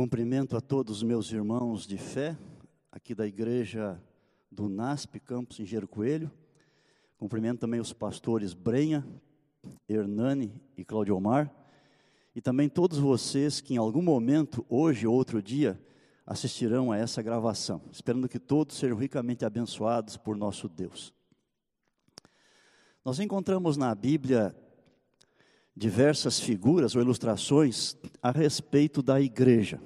[0.00, 2.34] Cumprimento a todos os meus irmãos de fé,
[2.90, 4.02] aqui da igreja
[4.50, 6.32] do NASP, Campos Engenheiro Coelho.
[7.18, 9.06] Cumprimento também os pastores Brenha,
[9.86, 11.54] Hernani e Claudio Omar.
[12.34, 15.78] E também todos vocês que em algum momento, hoje ou outro dia,
[16.24, 17.82] assistirão a essa gravação.
[17.92, 21.12] Esperando que todos sejam ricamente abençoados por nosso Deus.
[23.04, 24.56] Nós encontramos na Bíblia
[25.80, 29.80] diversas figuras ou ilustrações a respeito da igreja.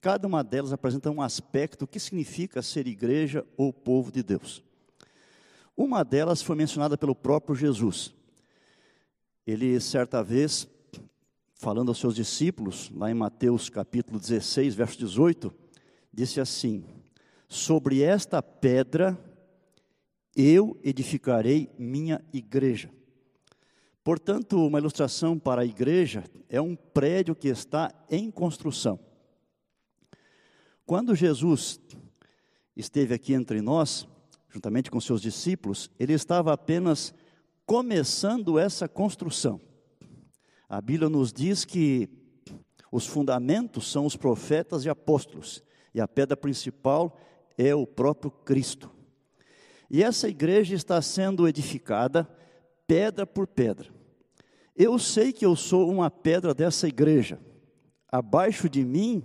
[0.00, 4.62] Cada uma delas apresenta um aspecto que significa ser igreja ou povo de Deus.
[5.76, 8.14] Uma delas foi mencionada pelo próprio Jesus.
[9.44, 10.68] Ele, certa vez,
[11.54, 15.52] falando aos seus discípulos, lá em Mateus capítulo 16, verso 18,
[16.14, 16.84] disse assim:
[17.48, 19.18] Sobre esta pedra
[20.36, 22.88] eu edificarei minha igreja
[24.04, 28.98] Portanto, uma ilustração para a igreja é um prédio que está em construção.
[30.84, 31.78] Quando Jesus
[32.76, 34.08] esteve aqui entre nós,
[34.48, 37.14] juntamente com seus discípulos, ele estava apenas
[37.64, 39.60] começando essa construção.
[40.68, 42.10] A Bíblia nos diz que
[42.90, 45.62] os fundamentos são os profetas e apóstolos,
[45.94, 47.18] e a pedra principal
[47.56, 48.90] é o próprio Cristo.
[49.88, 52.28] E essa igreja está sendo edificada
[52.92, 53.88] pedra por pedra.
[54.76, 57.40] Eu sei que eu sou uma pedra dessa igreja.
[58.06, 59.24] Abaixo de mim,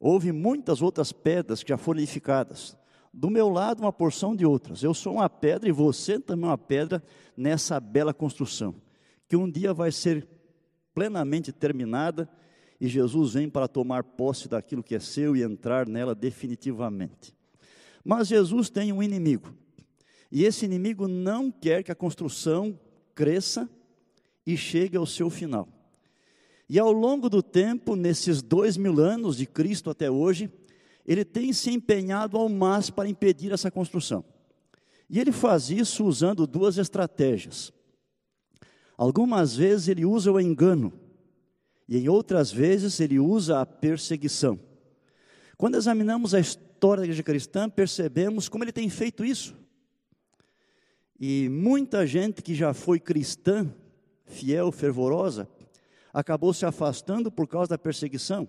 [0.00, 2.76] houve muitas outras pedras que já foram edificadas.
[3.14, 4.82] Do meu lado, uma porção de outras.
[4.82, 7.00] Eu sou uma pedra e você também é uma pedra
[7.36, 8.74] nessa bela construção,
[9.28, 10.26] que um dia vai ser
[10.92, 12.28] plenamente terminada
[12.80, 17.32] e Jesus vem para tomar posse daquilo que é seu e entrar nela definitivamente.
[18.04, 19.54] Mas Jesus tem um inimigo,
[20.30, 22.76] e esse inimigo não quer que a construção
[23.16, 23.68] cresça
[24.46, 25.66] e chegue ao seu final.
[26.68, 30.52] E ao longo do tempo, nesses dois mil anos de Cristo até hoje,
[31.04, 34.24] ele tem se empenhado ao máximo para impedir essa construção.
[35.08, 37.72] E ele faz isso usando duas estratégias.
[38.96, 40.92] Algumas vezes ele usa o engano,
[41.88, 44.58] e em outras vezes ele usa a perseguição.
[45.56, 49.54] Quando examinamos a história da igreja cristã, percebemos como ele tem feito isso.
[51.18, 53.72] E muita gente que já foi cristã,
[54.26, 55.48] fiel, fervorosa,
[56.12, 58.48] acabou se afastando por causa da perseguição,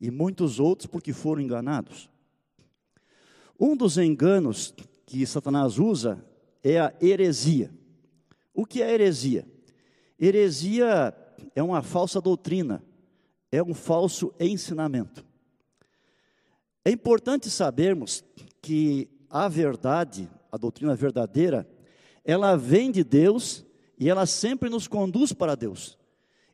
[0.00, 2.08] e muitos outros porque foram enganados.
[3.58, 6.24] Um dos enganos que Satanás usa
[6.62, 7.70] é a heresia.
[8.54, 9.46] O que é heresia?
[10.20, 11.14] Heresia
[11.54, 12.82] é uma falsa doutrina,
[13.50, 15.24] é um falso ensinamento.
[16.84, 18.24] É importante sabermos
[18.62, 21.68] que a verdade, a doutrina verdadeira,
[22.28, 23.64] ela vem de Deus
[23.98, 25.96] e ela sempre nos conduz para Deus.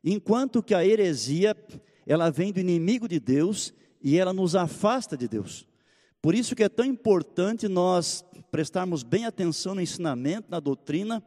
[0.01, 1.53] Enquanto que a heresia,
[2.07, 5.67] ela vem do inimigo de Deus e ela nos afasta de Deus.
[6.21, 11.21] Por isso que é tão importante nós prestarmos bem atenção no ensinamento, na doutrina,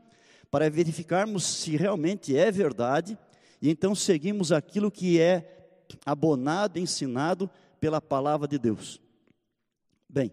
[0.50, 3.18] para verificarmos se realmente é verdade
[3.60, 5.76] e então seguimos aquilo que é
[6.06, 8.98] abonado, ensinado pela palavra de Deus.
[10.08, 10.32] Bem,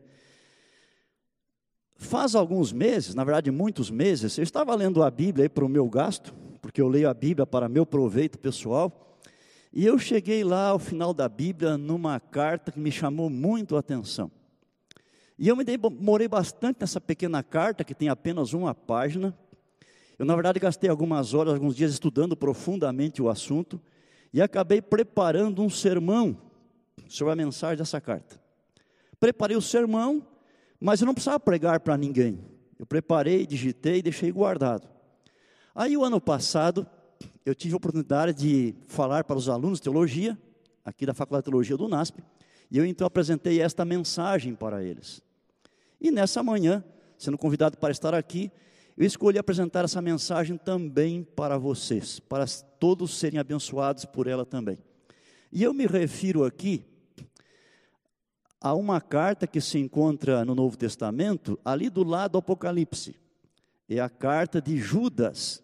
[2.05, 5.89] Faz alguns meses, na verdade muitos meses, eu estava lendo a Bíblia para o meu
[5.89, 9.17] gasto, porque eu leio a Bíblia para meu proveito pessoal,
[9.73, 13.79] e eu cheguei lá ao final da Bíblia numa carta que me chamou muito a
[13.79, 14.31] atenção.
[15.37, 19.35] E eu me demorei bastante nessa pequena carta, que tem apenas uma página.
[20.19, 23.81] Eu, na verdade, gastei algumas horas, alguns dias estudando profundamente o assunto,
[24.31, 26.37] e acabei preparando um sermão
[27.09, 28.39] sobre a mensagem dessa carta.
[29.19, 30.34] Preparei o sermão
[30.79, 32.39] mas eu não precisava pregar para ninguém.
[32.77, 34.87] Eu preparei, digitei e deixei guardado.
[35.73, 36.87] Aí, o ano passado,
[37.45, 40.37] eu tive a oportunidade de falar para os alunos de teologia,
[40.83, 42.23] aqui da Faculdade de Teologia do NASP,
[42.69, 45.21] e eu então apresentei esta mensagem para eles.
[45.99, 46.83] E nessa manhã,
[47.17, 48.51] sendo convidado para estar aqui,
[48.97, 52.45] eu escolhi apresentar essa mensagem também para vocês, para
[52.79, 54.77] todos serem abençoados por ela também.
[55.51, 56.85] E eu me refiro aqui
[58.65, 63.15] há uma carta que se encontra no Novo Testamento, ali do lado do Apocalipse.
[63.87, 65.63] É a carta de Judas.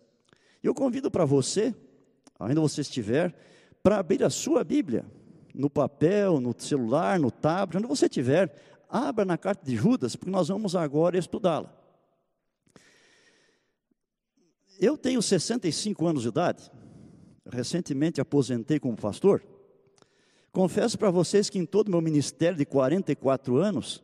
[0.61, 1.73] Eu convido para você,
[2.39, 3.35] ainda você estiver,
[3.81, 5.03] para abrir a sua Bíblia,
[5.51, 8.55] no papel, no celular, no tablet, onde você estiver,
[8.87, 11.75] abra na carta de Judas, porque nós vamos agora estudá-la.
[14.79, 16.71] Eu tenho 65 anos de idade,
[17.51, 19.43] recentemente aposentei como pastor,
[20.51, 24.03] Confesso para vocês que em todo o meu ministério de 44 anos,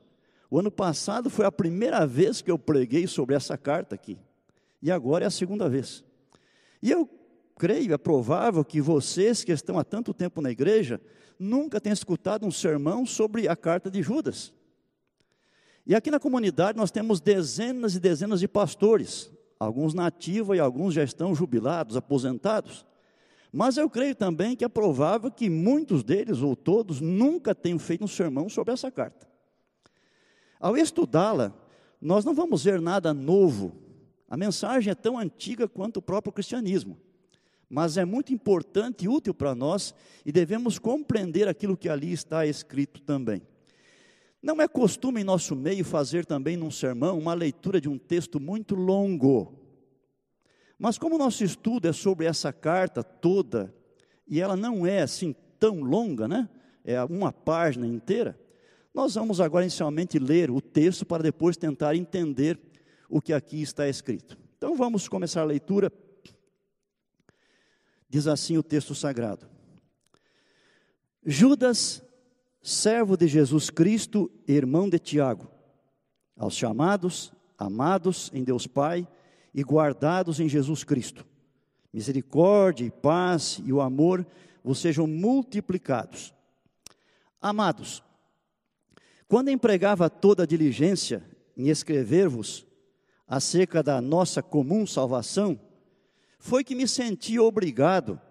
[0.50, 4.18] o ano passado foi a primeira vez que eu preguei sobre essa carta aqui.
[4.82, 6.04] E agora é a segunda vez.
[6.82, 7.10] E eu
[7.58, 11.02] creio, é provável que vocês que estão há tanto tempo na igreja
[11.38, 14.54] nunca tenham escutado um sermão sobre a carta de Judas.
[15.86, 20.94] E aqui na comunidade nós temos dezenas e dezenas de pastores, alguns nativos e alguns
[20.94, 22.86] já estão jubilados, aposentados.
[23.58, 28.04] Mas eu creio também que é provável que muitos deles, ou todos, nunca tenham feito
[28.04, 29.28] um sermão sobre essa carta.
[30.60, 31.52] Ao estudá-la,
[32.00, 33.76] nós não vamos ver nada novo.
[34.30, 37.00] A mensagem é tão antiga quanto o próprio cristianismo.
[37.68, 39.92] Mas é muito importante e útil para nós
[40.24, 43.42] e devemos compreender aquilo que ali está escrito também.
[44.40, 48.40] Não é costume em nosso meio fazer também num sermão uma leitura de um texto
[48.40, 49.67] muito longo.
[50.78, 53.74] Mas como o nosso estudo é sobre essa carta toda,
[54.28, 56.48] e ela não é assim tão longa, né?
[56.84, 58.40] É uma página inteira.
[58.94, 62.60] Nós vamos agora inicialmente ler o texto para depois tentar entender
[63.10, 64.38] o que aqui está escrito.
[64.58, 65.92] Então vamos começar a leitura.
[68.10, 69.48] Diz assim o texto sagrado:
[71.26, 72.04] Judas,
[72.62, 75.50] servo de Jesus Cristo, irmão de Tiago,
[76.36, 79.08] aos chamados, amados em Deus Pai
[79.58, 81.26] e guardados em Jesus Cristo.
[81.92, 84.24] Misericórdia e paz e o amor
[84.64, 86.32] vos sejam multiplicados.
[87.42, 88.04] Amados,
[89.28, 91.26] quando empregava toda a diligência
[91.58, 92.68] em escrever-vos
[93.28, 95.60] acerca da nossa comum salvação,
[96.38, 98.22] foi que me senti obrigado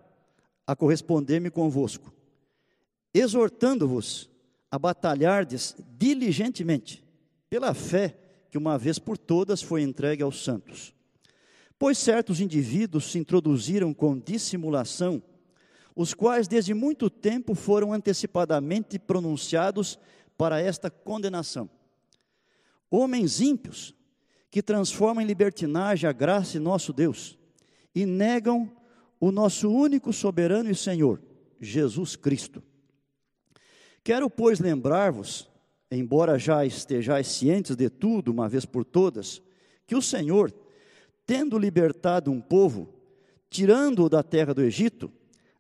[0.64, 2.12] a corresponder-me convosco,
[3.12, 4.30] exortando-vos
[4.70, 7.04] a batalhardes diligentemente
[7.50, 8.16] pela fé
[8.48, 10.94] que uma vez por todas foi entregue aos santos.
[11.78, 15.22] Pois certos indivíduos se introduziram com dissimulação,
[15.94, 19.98] os quais desde muito tempo foram antecipadamente pronunciados
[20.36, 21.68] para esta condenação.
[22.90, 23.94] Homens ímpios,
[24.50, 27.38] que transformam em libertinagem a graça de nosso Deus
[27.94, 28.70] e negam
[29.20, 31.20] o nosso único soberano e Senhor,
[31.60, 32.62] Jesus Cristo.
[34.02, 35.50] Quero, pois, lembrar-vos,
[35.90, 39.42] embora já estejais cientes de tudo, uma vez por todas,
[39.86, 40.52] que o Senhor,
[41.26, 42.88] tendo libertado um povo,
[43.50, 45.10] tirando-o da terra do Egito,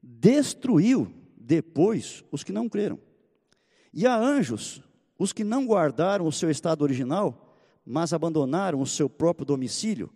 [0.02, 2.98] destruiu depois os que não creram.
[3.92, 4.82] E a anjos,
[5.18, 10.10] os que não guardaram o seu estado original, mas abandonaram o seu próprio domicílio,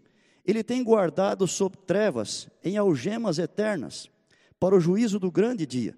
[0.44, 4.10] ele tem guardado sob trevas, em algemas eternas,
[4.58, 5.96] para o juízo do grande dia.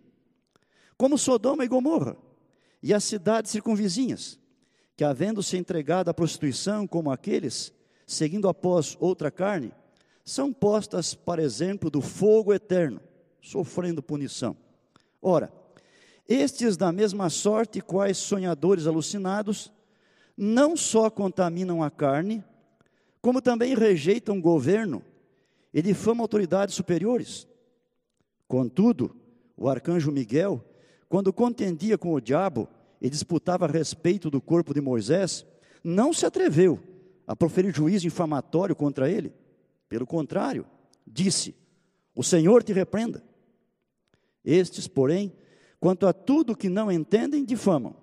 [0.96, 2.16] Como Sodoma e Gomorra,
[2.82, 4.38] e as cidades circunvizinhas,
[4.96, 7.72] que havendo se entregado à prostituição como aqueles,
[8.12, 9.72] seguindo após outra carne,
[10.24, 13.00] são postas para exemplo do fogo eterno,
[13.40, 14.56] sofrendo punição.
[15.20, 15.52] Ora,
[16.28, 19.72] estes da mesma sorte, quais sonhadores alucinados,
[20.36, 22.44] não só contaminam a carne,
[23.20, 25.02] como também rejeitam governo
[25.72, 27.46] e difamam autoridades superiores.
[28.46, 29.16] Contudo,
[29.56, 30.64] o arcanjo Miguel,
[31.08, 32.68] quando contendia com o diabo
[33.00, 35.44] e disputava a respeito do corpo de Moisés,
[35.82, 36.91] não se atreveu
[37.26, 39.32] a proferir juízo infamatório contra ele.
[39.88, 40.66] Pelo contrário,
[41.06, 41.54] disse:
[42.14, 43.22] O Senhor te repreenda.
[44.44, 45.32] Estes, porém,
[45.78, 47.94] quanto a tudo que não entendem, difamam,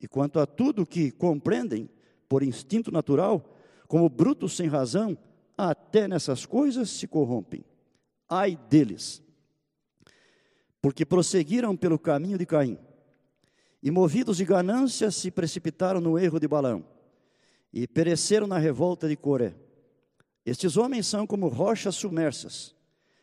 [0.00, 1.88] e quanto a tudo que compreendem
[2.28, 3.56] por instinto natural,
[3.86, 5.16] como brutos sem razão,
[5.56, 7.64] até nessas coisas se corrompem.
[8.28, 9.22] Ai deles!
[10.82, 12.78] Porque prosseguiram pelo caminho de Caim,
[13.82, 16.93] e movidos de ganância se precipitaram no erro de Balaão
[17.76, 19.52] e pereceram na revolta de Coré.
[20.46, 22.72] Estes homens são como rochas submersas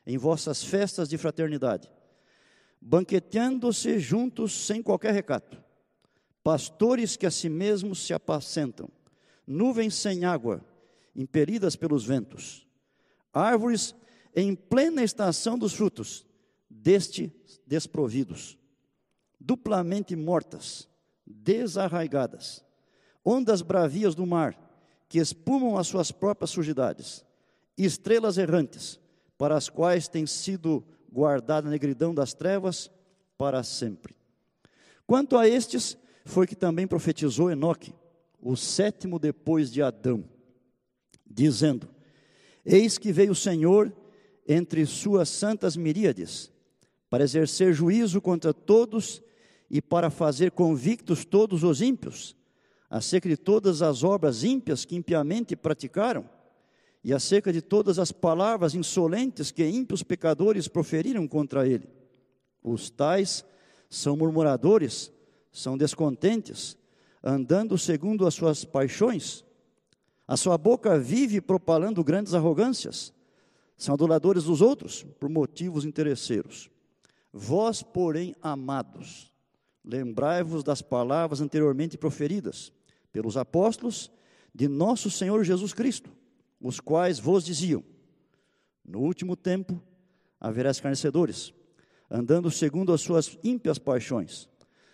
[0.05, 1.89] em vossas festas de fraternidade,
[2.81, 5.63] banqueteando-se juntos sem qualquer recato,
[6.43, 8.89] pastores que a si mesmos se apacentam,
[9.47, 10.65] nuvens sem água,
[11.15, 12.67] impelidas pelos ventos,
[13.33, 13.95] árvores
[14.35, 16.25] em plena estação dos frutos,
[16.69, 17.33] deste
[17.65, 18.57] desprovidos,
[19.39, 20.89] duplamente mortas,
[21.25, 22.65] desarraigadas,
[23.23, 24.57] ondas bravias do mar,
[25.07, 27.25] que espumam as suas próprias sujidades,
[27.77, 28.99] estrelas errantes,
[29.37, 32.89] para as quais tem sido guardada a negridão das trevas
[33.37, 34.15] para sempre.
[35.05, 37.93] Quanto a estes, foi que também profetizou Enoque,
[38.39, 40.23] o sétimo depois de Adão,
[41.29, 41.89] dizendo:
[42.65, 43.93] Eis que veio o Senhor
[44.47, 46.51] entre suas santas miríades,
[47.09, 49.21] para exercer juízo contra todos
[49.69, 52.35] e para fazer convictos todos os ímpios
[52.91, 56.29] acerca de todas as obras ímpias que impiamente praticaram,
[57.01, 61.87] e acerca de todas as palavras insolentes que ímpios pecadores proferiram contra ele.
[62.61, 63.45] Os tais
[63.89, 65.09] são murmuradores,
[65.53, 66.77] são descontentes,
[67.23, 69.45] andando segundo as suas paixões.
[70.27, 73.13] A sua boca vive propalando grandes arrogâncias.
[73.77, 76.69] São adoradores dos outros por motivos interesseiros.
[77.33, 79.31] Vós, porém, amados,
[79.83, 82.71] lembrai-vos das palavras anteriormente proferidas
[83.11, 84.11] pelos apóstolos
[84.53, 86.11] de nosso Senhor Jesus Cristo,
[86.59, 87.83] os quais vos diziam:
[88.85, 89.81] No último tempo
[90.39, 91.53] haverá escarnecedores,
[92.09, 94.49] andando segundo as suas ímpias paixões.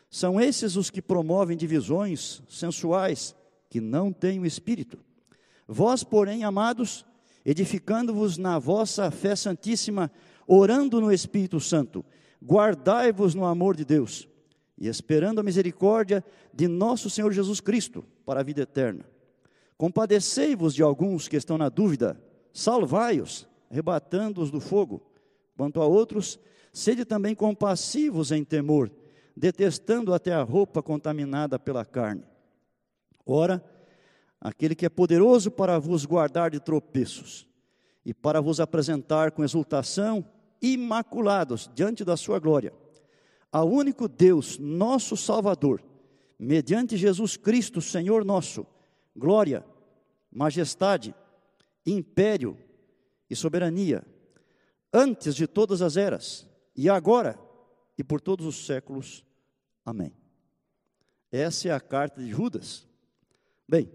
[0.10, 3.36] São esses os que promovem divisões sensuais,
[3.70, 4.98] que não têm o espírito.
[5.68, 7.06] Vós, porém, amados,
[7.44, 10.10] edificando-vos na vossa fé santíssima,
[10.48, 12.06] orando no Espírito Santo,
[12.42, 14.30] guardai-vos no amor de Deus
[14.78, 19.06] e esperando a misericórdia de nosso Senhor Jesus Cristo para a vida eterna.
[19.78, 22.22] Compadecei-vos de alguns que estão na dúvida,
[22.54, 25.02] salvai-os, arrebatando-os do fogo.
[25.56, 26.40] Quanto a outros,
[26.72, 28.92] sede também compassivos em temor,
[29.36, 32.24] detestando até a roupa contaminada pela carne.
[33.26, 33.64] Ora,
[34.40, 37.48] aquele que é poderoso para vos guardar de tropeços
[38.06, 40.26] e para vos apresentar com exultação
[40.62, 42.74] imaculados diante da sua glória.
[43.52, 45.84] Ao único Deus, nosso Salvador,
[46.38, 48.66] mediante Jesus Cristo, Senhor nosso,
[49.16, 49.66] glória,
[50.32, 51.16] majestade,
[51.86, 52.58] império
[53.30, 54.04] e soberania,
[54.94, 57.40] antes de todas as eras, e agora
[57.98, 59.26] e por todos os séculos.
[59.84, 60.14] Amém.
[61.32, 62.88] Essa é a carta de Judas.
[63.68, 63.92] Bem,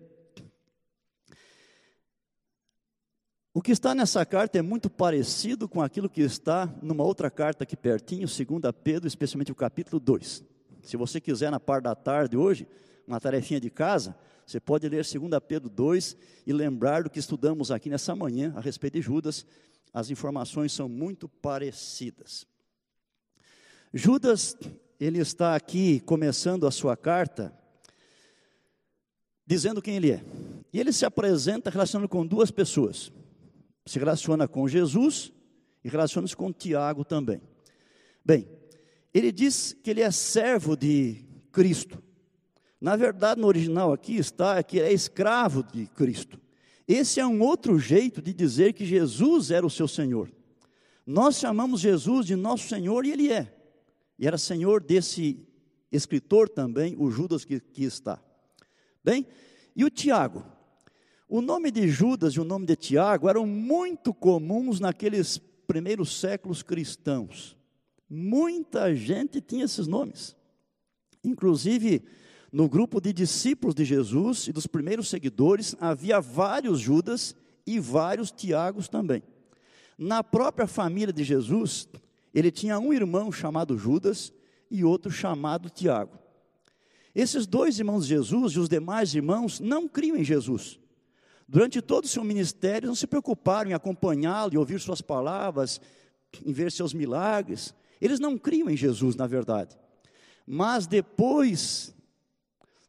[3.55, 7.65] O que está nessa carta é muito parecido com aquilo que está numa outra carta
[7.65, 10.43] aqui pertinho, 2 Pedro, especialmente o capítulo 2.
[10.83, 12.67] Se você quiser, na parte da tarde hoje,
[13.07, 14.17] uma tarefinha de casa,
[14.47, 16.17] você pode ler 2 Pedro 2
[16.47, 19.45] e lembrar do que estudamos aqui nessa manhã a respeito de Judas.
[19.93, 22.47] As informações são muito parecidas.
[23.93, 24.57] Judas,
[24.99, 27.53] ele está aqui começando a sua carta,
[29.47, 30.25] dizendo quem ele é.
[30.73, 33.13] E ele se apresenta relacionando com duas pessoas
[33.85, 35.33] se relaciona com Jesus
[35.85, 37.41] e relaciona-se com Tiago também.
[38.25, 38.49] Bem,
[39.13, 42.03] ele diz que ele é servo de Cristo.
[42.81, 46.41] Na verdade, no original aqui está que é escravo de Cristo.
[46.87, 50.33] Esse é um outro jeito de dizer que Jesus era o seu Senhor.
[51.07, 53.53] Nós chamamos Jesus de nosso Senhor e Ele é.
[54.19, 55.39] E era Senhor desse
[55.91, 58.23] escritor também, o Judas que, que está.
[59.05, 59.27] Bem,
[59.75, 60.45] e o Tiago?
[61.35, 66.63] O nome de Judas e o nome de Tiago eram muito comuns naqueles primeiros séculos
[66.63, 67.57] cristãos.
[68.07, 70.37] Muita gente tinha esses nomes.
[71.25, 72.05] Inclusive,
[72.53, 77.35] no grupo de discípulos de Jesus e dos primeiros seguidores, havia vários Judas
[77.67, 79.23] e vários Tiagos também.
[79.97, 81.89] Na própria família de Jesus,
[82.35, 84.35] ele tinha um irmão chamado Judas
[84.71, 86.19] e outro chamado Tiago.
[87.15, 90.82] Esses dois irmãos de Jesus e os demais irmãos não criam em Jesus.
[91.53, 95.83] Durante todo o seu ministério, não se preocuparam em acompanhá-lo e ouvir suas palavras,
[96.47, 97.75] em ver seus milagres.
[98.01, 99.79] Eles não criam em Jesus, na verdade.
[100.47, 101.95] Mas depois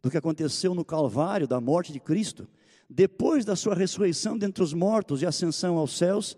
[0.01, 2.47] do que aconteceu no Calvário, da morte de Cristo,
[2.89, 6.37] depois da sua ressurreição dentre os mortos e ascensão aos céus,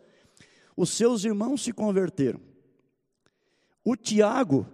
[0.76, 2.42] os seus irmãos se converteram.
[3.84, 4.66] O Tiago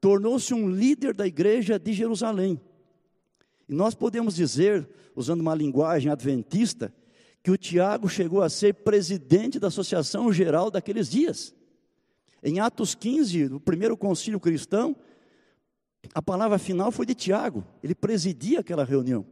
[0.00, 2.60] tornou-se um líder da igreja de Jerusalém.
[3.68, 6.92] E nós podemos dizer, usando uma linguagem adventista,
[7.42, 11.54] que o Tiago chegou a ser presidente da Associação Geral daqueles dias.
[12.42, 14.96] Em Atos 15, no primeiro concílio cristão,
[16.14, 19.26] a palavra final foi de Tiago, ele presidia aquela reunião.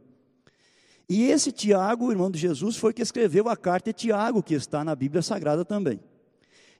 [1.09, 4.83] E esse Tiago, irmão de Jesus, foi que escreveu a carta de Tiago, que está
[4.83, 6.01] na Bíblia Sagrada também.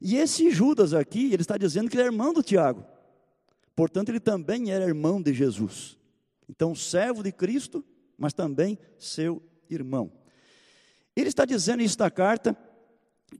[0.02, 2.86] E esse Judas aqui, ele está dizendo que ele é irmão do Tiago.
[3.76, 5.97] Portanto, ele também era irmão de Jesus.
[6.50, 7.84] Então, servo de Cristo,
[8.18, 10.12] mas também seu irmão.
[11.16, 12.56] Ele está dizendo em esta carta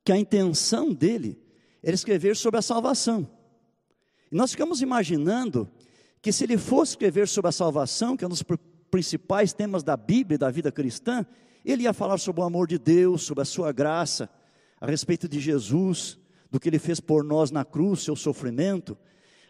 [0.04, 1.42] que a intenção dele
[1.82, 3.30] era escrever sobre a salvação.
[4.32, 5.70] E nós ficamos imaginando
[6.22, 8.44] que se ele fosse escrever sobre a salvação, que é um dos
[8.92, 11.26] principais temas da Bíblia e da vida cristã,
[11.64, 14.30] ele ia falar sobre o amor de Deus, sobre a sua graça,
[14.80, 16.18] a respeito de Jesus,
[16.50, 18.98] do que ele fez por nós na cruz, seu sofrimento,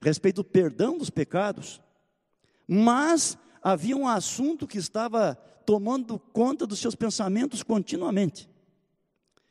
[0.01, 1.81] a respeito do perdão dos pecados.
[2.67, 5.35] Mas havia um assunto que estava
[5.65, 8.49] tomando conta dos seus pensamentos continuamente.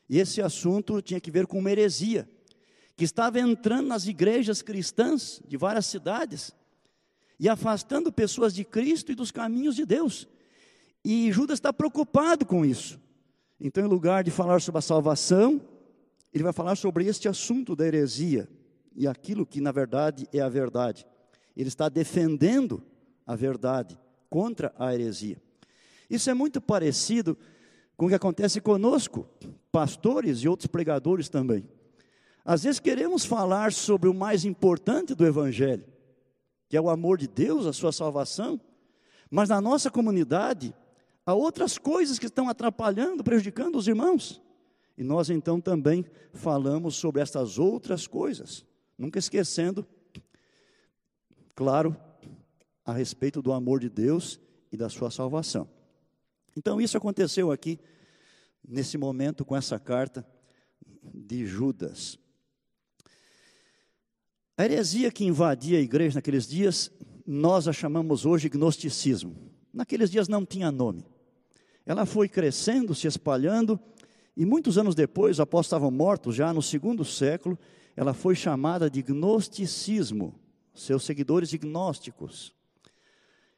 [0.09, 2.29] E esse assunto tinha que ver com uma heresia,
[2.97, 6.55] que estava entrando nas igrejas cristãs de várias cidades
[7.39, 10.27] e afastando pessoas de Cristo e dos caminhos de Deus.
[11.05, 12.99] E Judas está preocupado com isso.
[13.61, 15.61] Então, em lugar de falar sobre a salvação,
[16.33, 18.49] ele vai falar sobre este assunto da heresia
[18.95, 21.07] e aquilo que na verdade é a verdade.
[21.57, 22.83] Ele está defendendo
[23.27, 23.99] a verdade
[24.31, 25.41] contra a heresia.
[26.09, 27.37] Isso é muito parecido
[27.97, 29.27] com o que acontece conosco,
[29.73, 31.69] pastores e outros pregadores também.
[32.45, 35.85] Às vezes queremos falar sobre o mais importante do Evangelho,
[36.69, 38.61] que é o amor de Deus, a sua salvação,
[39.31, 40.73] mas na nossa comunidade
[41.25, 44.41] há outras coisas que estão atrapalhando, prejudicando os irmãos.
[44.97, 48.65] E nós então também falamos sobre essas outras coisas,
[48.97, 49.85] nunca esquecendo,
[51.55, 51.97] claro,
[52.87, 54.39] a respeito do amor de Deus
[54.71, 55.69] e da sua salvação.
[56.57, 57.81] Então, isso aconteceu aqui,
[58.67, 60.25] nesse momento, com essa carta
[61.13, 62.17] de Judas.
[64.57, 66.91] A heresia que invadia a igreja naqueles dias,
[67.27, 69.37] nós a chamamos hoje gnosticismo.
[69.73, 71.05] Naqueles dias não tinha nome.
[71.85, 73.79] Ela foi crescendo, se espalhando,
[74.37, 77.59] e muitos anos depois, após estavam mortos, já no segundo século,
[77.95, 80.39] ela foi chamada de gnosticismo,
[80.75, 82.56] seus seguidores gnósticos.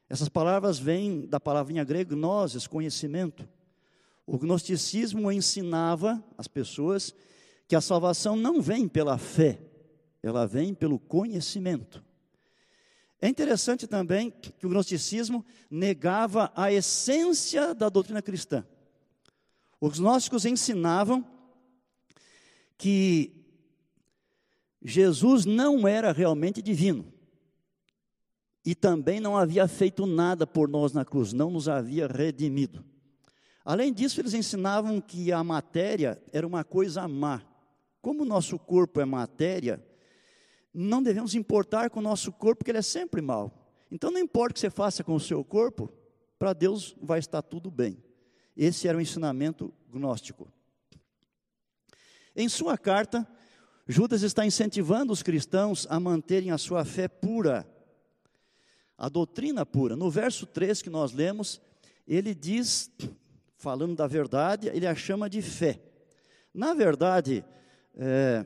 [0.09, 3.47] Essas palavras vêm da palavrinha grega gnosis, conhecimento.
[4.25, 7.13] O gnosticismo ensinava as pessoas
[7.67, 9.61] que a salvação não vem pela fé,
[10.23, 12.03] ela vem pelo conhecimento.
[13.21, 18.65] É interessante também que o gnosticismo negava a essência da doutrina cristã.
[19.79, 21.23] Os gnósticos ensinavam
[22.77, 23.35] que
[24.81, 27.18] Jesus não era realmente divino
[28.65, 32.83] e também não havia feito nada por nós na cruz, não nos havia redimido.
[33.63, 37.41] Além disso, eles ensinavam que a matéria era uma coisa má.
[38.01, 39.83] Como o nosso corpo é matéria,
[40.73, 43.51] não devemos importar com o nosso corpo, porque ele é sempre mal.
[43.91, 45.91] Então, não importa o que você faça com o seu corpo,
[46.37, 48.01] para Deus vai estar tudo bem.
[48.55, 50.51] Esse era o ensinamento gnóstico.
[52.35, 53.27] Em sua carta,
[53.87, 57.67] Judas está incentivando os cristãos a manterem a sua fé pura
[58.99, 59.95] a doutrina pura.
[59.95, 61.61] No verso 3 que nós lemos,
[62.05, 62.91] ele diz,
[63.55, 65.79] falando da verdade, ele a chama de fé.
[66.53, 67.45] Na verdade,
[67.95, 68.45] é,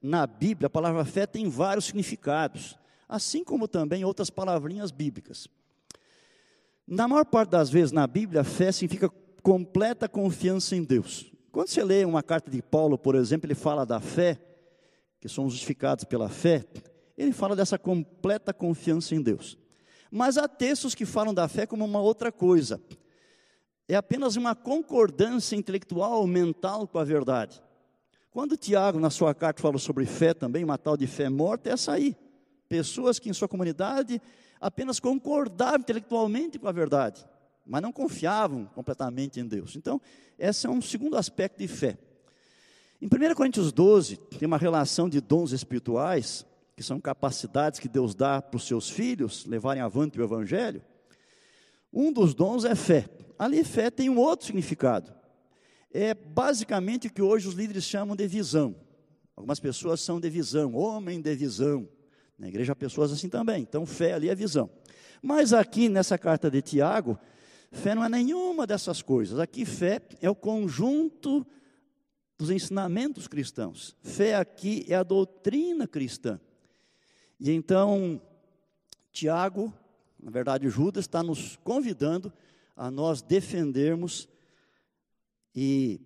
[0.00, 5.48] na Bíblia, a palavra fé tem vários significados, assim como também outras palavrinhas bíblicas.
[6.86, 9.10] Na maior parte das vezes na Bíblia, fé significa
[9.42, 11.32] completa confiança em Deus.
[11.50, 14.38] Quando você lê uma carta de Paulo, por exemplo, ele fala da fé,
[15.20, 16.64] que somos justificados pela fé,
[17.16, 19.58] ele fala dessa completa confiança em Deus.
[20.10, 22.80] Mas há textos que falam da fé como uma outra coisa.
[23.86, 27.62] É apenas uma concordância intelectual, mental com a verdade.
[28.30, 31.72] Quando Tiago, na sua carta, fala sobre fé também, uma tal de fé morta, é
[31.72, 32.16] essa aí.
[32.68, 34.20] Pessoas que em sua comunidade
[34.60, 37.26] apenas concordavam intelectualmente com a verdade,
[37.64, 39.76] mas não confiavam completamente em Deus.
[39.76, 40.00] Então,
[40.38, 41.96] esse é um segundo aspecto de fé.
[43.00, 46.44] Em 1 Coríntios 12, tem uma relação de dons espirituais,
[46.78, 50.80] que são capacidades que Deus dá para os seus filhos levarem avante o Evangelho,
[51.92, 53.08] um dos dons é fé.
[53.36, 55.12] Ali, fé tem um outro significado.
[55.90, 58.76] É basicamente o que hoje os líderes chamam de visão.
[59.34, 61.88] Algumas pessoas são de visão, homem de visão.
[62.38, 63.60] Na igreja há pessoas assim também.
[63.62, 64.70] Então, fé ali é visão.
[65.20, 67.18] Mas aqui nessa carta de Tiago,
[67.72, 69.40] fé não é nenhuma dessas coisas.
[69.40, 71.44] Aqui, fé é o conjunto
[72.38, 73.96] dos ensinamentos cristãos.
[74.00, 76.38] Fé aqui é a doutrina cristã.
[77.40, 78.20] E então,
[79.12, 79.72] Tiago,
[80.18, 82.32] na verdade Judas, está nos convidando
[82.76, 84.28] a nós defendermos
[85.54, 86.00] e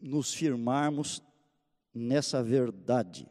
[0.00, 1.22] nos firmarmos
[1.94, 3.28] nessa verdade.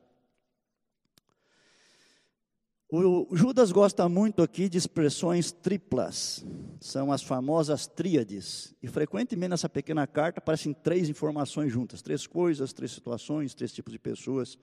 [2.89, 6.45] O Judas gosta muito aqui de expressões triplas,
[6.80, 8.74] são as famosas tríades.
[8.82, 13.91] E frequentemente nessa pequena carta aparecem três informações juntas: três coisas, três situações, três tipos
[13.91, 14.58] de pessoas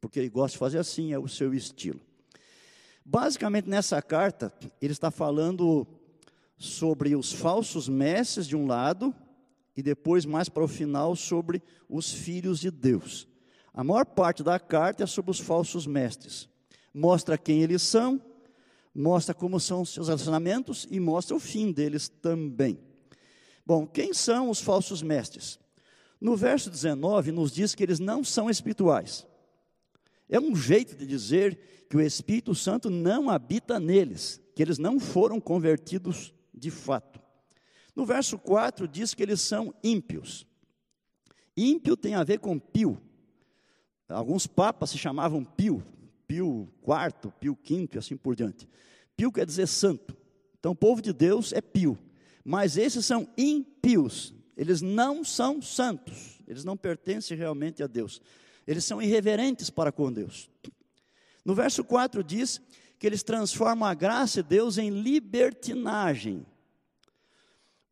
[0.00, 2.00] porque ele gosta de fazer assim, é o seu estilo.
[3.04, 5.86] Basicamente, nessa carta, ele está falando
[6.56, 9.14] sobre os falsos mestres de um lado,
[9.76, 13.26] e depois, mais para o final, sobre os filhos de Deus.
[13.72, 16.48] A maior parte da carta é sobre os falsos mestres.
[16.92, 18.20] Mostra quem eles são,
[18.94, 22.78] mostra como são os seus relacionamentos e mostra o fim deles também.
[23.64, 25.58] Bom, quem são os falsos mestres?
[26.20, 29.26] No verso 19, nos diz que eles não são espirituais.
[30.30, 31.58] É um jeito de dizer
[31.90, 37.20] que o Espírito Santo não habita neles, que eles não foram convertidos de fato.
[37.96, 40.46] No verso 4 diz que eles são ímpios.
[41.56, 43.00] Ímpio tem a ver com pio.
[44.08, 45.84] Alguns papas se chamavam pio,
[46.26, 48.68] pio quarto, pio quinto e assim por diante.
[49.16, 50.16] Pio quer dizer santo.
[50.58, 51.98] Então o povo de Deus é pio.
[52.44, 54.32] Mas esses são ímpios.
[54.56, 56.40] Eles não são santos.
[56.46, 58.20] Eles não pertencem realmente a Deus.
[58.70, 60.48] Eles são irreverentes para com Deus.
[61.44, 62.60] No verso 4 diz
[63.00, 66.46] que eles transformam a graça de Deus em libertinagem.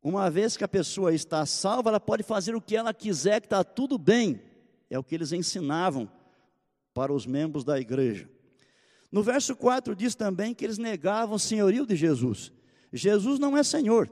[0.00, 3.46] Uma vez que a pessoa está salva, ela pode fazer o que ela quiser, que
[3.46, 4.40] está tudo bem.
[4.88, 6.08] É o que eles ensinavam
[6.94, 8.30] para os membros da igreja.
[9.10, 12.52] No verso 4 diz também que eles negavam o senhorio de Jesus.
[12.92, 14.08] Jesus não é Senhor.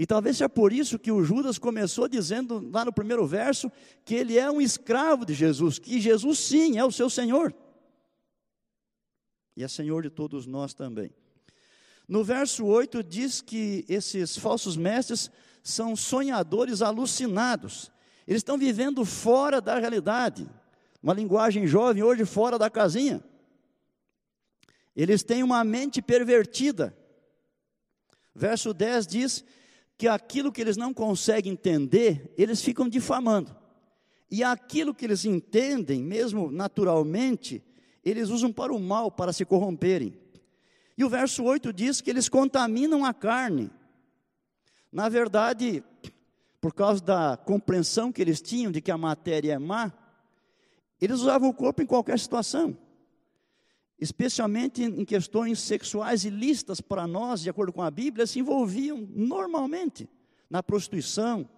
[0.00, 3.70] E talvez seja por isso que o Judas começou dizendo lá no primeiro verso
[4.02, 7.54] que ele é um escravo de Jesus, que Jesus sim é o seu Senhor.
[9.54, 11.10] E é Senhor de todos nós também.
[12.08, 15.30] No verso 8 diz que esses falsos mestres
[15.62, 17.92] são sonhadores alucinados.
[18.26, 20.48] Eles estão vivendo fora da realidade.
[21.02, 23.22] Uma linguagem jovem hoje fora da casinha.
[24.96, 26.96] Eles têm uma mente pervertida.
[28.34, 29.44] Verso 10 diz
[30.00, 33.54] que aquilo que eles não conseguem entender, eles ficam difamando.
[34.30, 37.62] E aquilo que eles entendem, mesmo naturalmente,
[38.02, 40.18] eles usam para o mal, para se corromperem.
[40.96, 43.70] E o verso 8 diz que eles contaminam a carne.
[44.90, 45.84] Na verdade,
[46.62, 49.92] por causa da compreensão que eles tinham de que a matéria é má,
[50.98, 52.74] eles usavam o corpo em qualquer situação,
[54.00, 60.08] especialmente em questões sexuais ilícitas para nós, de acordo com a Bíblia, se envolviam normalmente
[60.48, 61.48] na prostituição,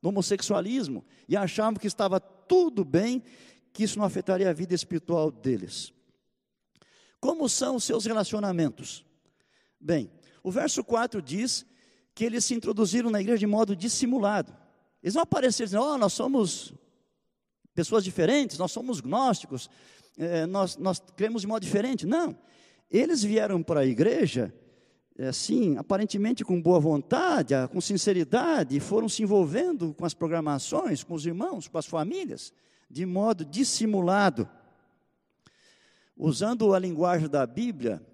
[0.00, 3.22] no homossexualismo, e achavam que estava tudo bem,
[3.72, 5.92] que isso não afetaria a vida espiritual deles.
[7.18, 9.04] Como são os seus relacionamentos?
[9.78, 10.10] Bem,
[10.42, 11.66] o verso 4 diz
[12.14, 14.56] que eles se introduziram na igreja de modo dissimulado.
[15.02, 16.72] Eles não apareceram dizendo, oh, nós somos
[17.74, 19.68] pessoas diferentes, nós somos gnósticos,
[20.18, 22.06] é, nós, nós cremos de modo diferente.
[22.06, 22.36] Não.
[22.90, 24.52] Eles vieram para a igreja,
[25.18, 31.14] assim, aparentemente com boa vontade, com sinceridade, e foram se envolvendo com as programações, com
[31.14, 32.52] os irmãos, com as famílias,
[32.90, 34.48] de modo dissimulado.
[36.16, 38.04] Usando a linguagem da Bíblia,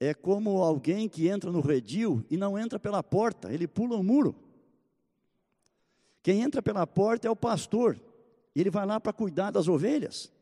[0.00, 4.02] é como alguém que entra no redil e não entra pela porta, ele pula o
[4.02, 4.34] muro.
[6.22, 8.00] Quem entra pela porta é o pastor,
[8.56, 10.32] ele vai lá para cuidar das ovelhas.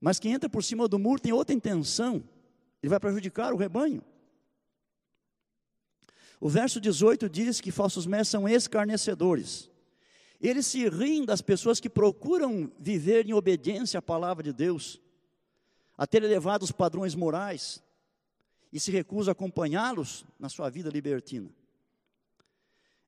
[0.00, 2.22] Mas quem entra por cima do muro tem outra intenção,
[2.82, 4.02] ele vai prejudicar o rebanho.
[6.40, 9.70] O verso 18 diz que falsos mestres são escarnecedores.
[10.40, 15.00] Eles se riem das pessoas que procuram viver em obediência à palavra de Deus
[15.96, 17.82] a ter elevado os padrões morais
[18.70, 21.48] e se recusa a acompanhá-los na sua vida libertina.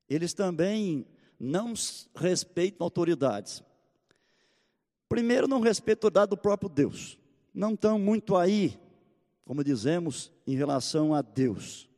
[0.09, 1.05] Eles também
[1.39, 1.73] não
[2.15, 3.63] respeitam autoridades.
[5.09, 7.17] Primeiro, não respeitam autoridade do próprio Deus.
[7.51, 8.79] Não estão muito aí,
[9.43, 11.89] como dizemos, em relação a Deus.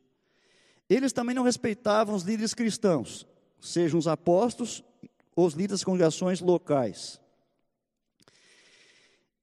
[0.89, 3.27] Eles também não respeitavam os líderes cristãos,
[3.59, 4.81] sejam os apóstolos
[5.35, 7.19] ou os líderes das congregações locais.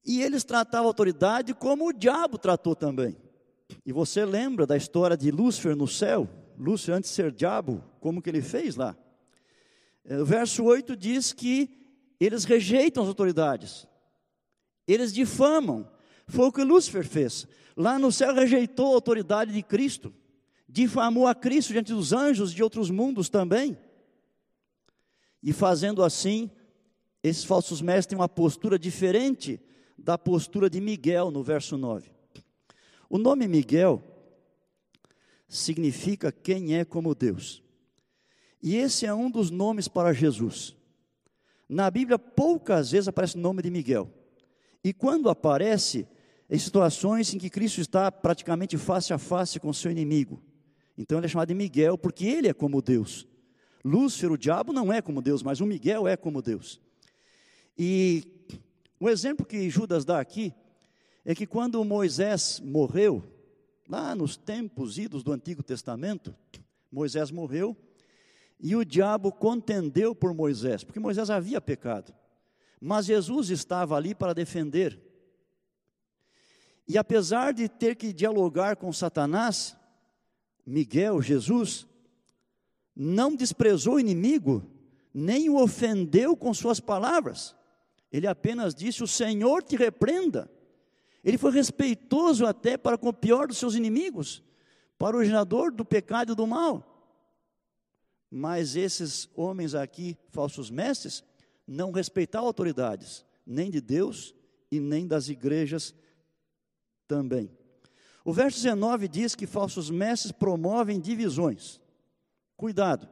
[0.03, 3.15] E eles tratavam a autoridade como o diabo tratou também.
[3.85, 6.27] E você lembra da história de Lúcifer no céu?
[6.57, 8.97] Lúcifer, antes de ser diabo, como que ele fez lá?
[10.03, 11.69] É, o verso 8 diz que
[12.19, 13.87] eles rejeitam as autoridades,
[14.87, 15.89] eles difamam.
[16.27, 17.47] Foi o que Lúcifer fez.
[17.75, 20.13] Lá no céu rejeitou a autoridade de Cristo,
[20.67, 23.77] difamou a Cristo diante dos anjos de outros mundos também.
[25.41, 26.51] E fazendo assim,
[27.23, 29.59] esses falsos mestres têm uma postura diferente
[29.97, 32.11] da postura de Miguel no verso 9.
[33.09, 34.03] O nome Miguel
[35.47, 37.63] significa quem é como Deus.
[38.61, 40.75] E esse é um dos nomes para Jesus.
[41.69, 44.11] Na Bíblia, poucas vezes aparece o nome de Miguel.
[44.83, 46.07] E quando aparece,
[46.49, 50.41] em situações em que Cristo está praticamente face a face com seu inimigo.
[50.97, 53.27] Então ele é chamado de Miguel porque ele é como Deus.
[53.85, 56.81] Lúcifer, o diabo, não é como Deus, mas o Miguel é como Deus.
[57.77, 58.23] E
[58.99, 60.53] o exemplo que Judas dá aqui
[61.23, 63.23] é que quando Moisés morreu,
[63.87, 66.35] lá nos tempos idos do Antigo Testamento,
[66.91, 67.77] Moisés morreu
[68.59, 72.13] e o diabo contendeu por Moisés, porque Moisés havia pecado.
[72.81, 74.99] Mas Jesus estava ali para defender.
[76.87, 79.77] E apesar de ter que dialogar com Satanás,
[80.65, 81.87] Miguel, Jesus,
[82.95, 84.69] não desprezou o inimigo,
[85.13, 87.55] nem o ofendeu com suas palavras.
[88.11, 90.51] Ele apenas disse: O Senhor te repreenda.
[91.23, 94.41] Ele foi respeitoso até para com o pior dos seus inimigos,
[94.97, 96.88] para o originador do pecado e do mal.
[98.29, 101.23] Mas esses homens aqui, falsos mestres,
[101.65, 104.35] não respeitavam autoridades, nem de Deus
[104.71, 105.95] e nem das igrejas
[107.07, 107.51] também.
[108.23, 111.81] O verso 19 diz que falsos mestres promovem divisões.
[112.55, 113.09] Cuidado.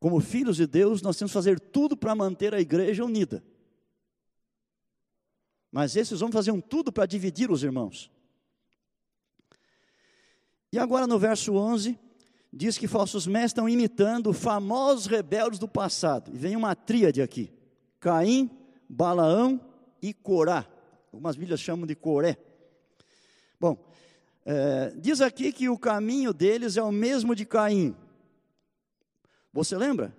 [0.00, 3.42] Como filhos de Deus, nós temos que fazer tudo para manter a igreja unida.
[5.70, 8.10] Mas esses homens faziam tudo para dividir os irmãos.
[10.72, 11.98] E agora no verso 11,
[12.52, 16.30] diz que falsos mestres estão imitando famosos rebeldes do passado.
[16.34, 17.52] E vem uma tríade aqui:
[18.00, 18.50] Caim,
[18.88, 19.60] Balaão
[20.00, 20.66] e Corá.
[21.12, 22.36] Algumas Bíblias chamam de Coré.
[23.60, 23.76] Bom,
[24.44, 27.94] é, diz aqui que o caminho deles é o mesmo de Caim.
[29.52, 30.16] Você lembra?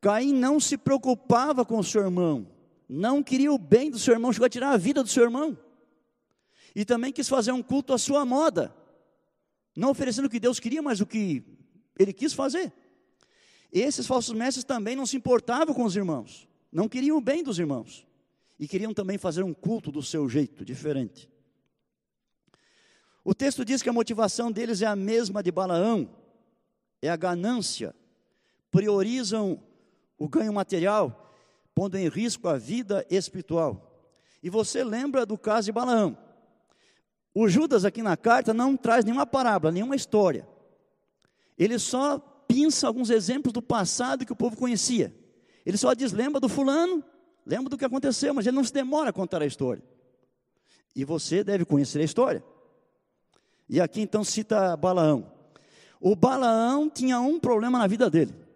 [0.00, 2.46] Caim não se preocupava com o seu irmão,
[2.88, 5.58] não queria o bem do seu irmão, chegou a tirar a vida do seu irmão.
[6.74, 8.74] E também quis fazer um culto à sua moda,
[9.76, 11.57] não oferecendo o que Deus queria, mas o que
[11.98, 12.72] ele quis fazer.
[13.72, 17.58] Esses falsos mestres também não se importavam com os irmãos, não queriam o bem dos
[17.58, 18.06] irmãos,
[18.58, 21.30] e queriam também fazer um culto do seu jeito, diferente.
[23.24, 26.08] O texto diz que a motivação deles é a mesma de Balaão,
[27.02, 27.94] é a ganância,
[28.70, 29.62] priorizam
[30.16, 31.30] o ganho material,
[31.74, 33.84] pondo em risco a vida espiritual.
[34.42, 36.16] E você lembra do caso de Balaão.
[37.34, 40.48] O Judas aqui na carta não traz nenhuma parábola, nenhuma história.
[41.58, 45.14] Ele só pinça alguns exemplos do passado que o povo conhecia.
[45.66, 47.02] Ele só diz: lembra do fulano,
[47.44, 49.82] lembra do que aconteceu, mas ele não se demora a contar a história.
[50.94, 52.42] E você deve conhecer a história.
[53.68, 55.30] E aqui então cita Balaão.
[56.00, 58.48] O Balaão tinha um problema na vida dele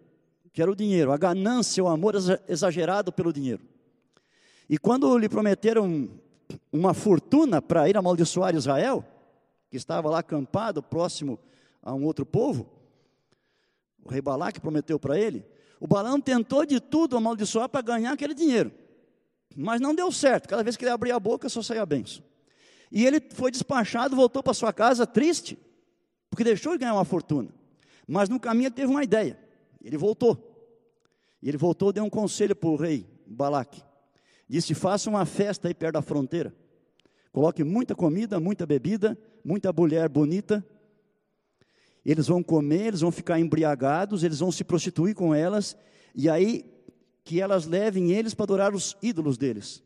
[0.53, 2.13] que era o dinheiro, a ganância, o amor
[2.47, 3.63] exagerado pelo dinheiro.
[4.69, 6.07] E quando lhe prometeram
[6.71, 9.03] uma fortuna para ir amaldiçoar Israel,
[9.71, 11.39] que estava lá acampado próximo
[11.81, 12.69] a um outro povo,
[14.03, 15.45] o rei Balaque prometeu para ele,
[15.79, 18.71] o Balão tentou de tudo amaldiçoar para ganhar aquele dinheiro.
[19.55, 22.23] Mas não deu certo, cada vez que ele abria a boca só saía benção.
[22.91, 25.57] E ele foi despachado, voltou para sua casa triste,
[26.29, 27.49] porque deixou de ganhar uma fortuna.
[28.07, 29.39] Mas no caminho ele teve uma ideia.
[29.83, 30.51] Ele voltou.
[31.41, 33.81] E ele voltou deu um conselho para o rei Balaque.
[34.47, 36.53] Disse: faça uma festa aí perto da fronteira.
[37.31, 40.65] Coloque muita comida, muita bebida, muita mulher bonita.
[42.05, 45.77] Eles vão comer, eles vão ficar embriagados, eles vão se prostituir com elas,
[46.13, 46.65] e aí
[47.23, 49.81] que elas levem eles para adorar os ídolos deles.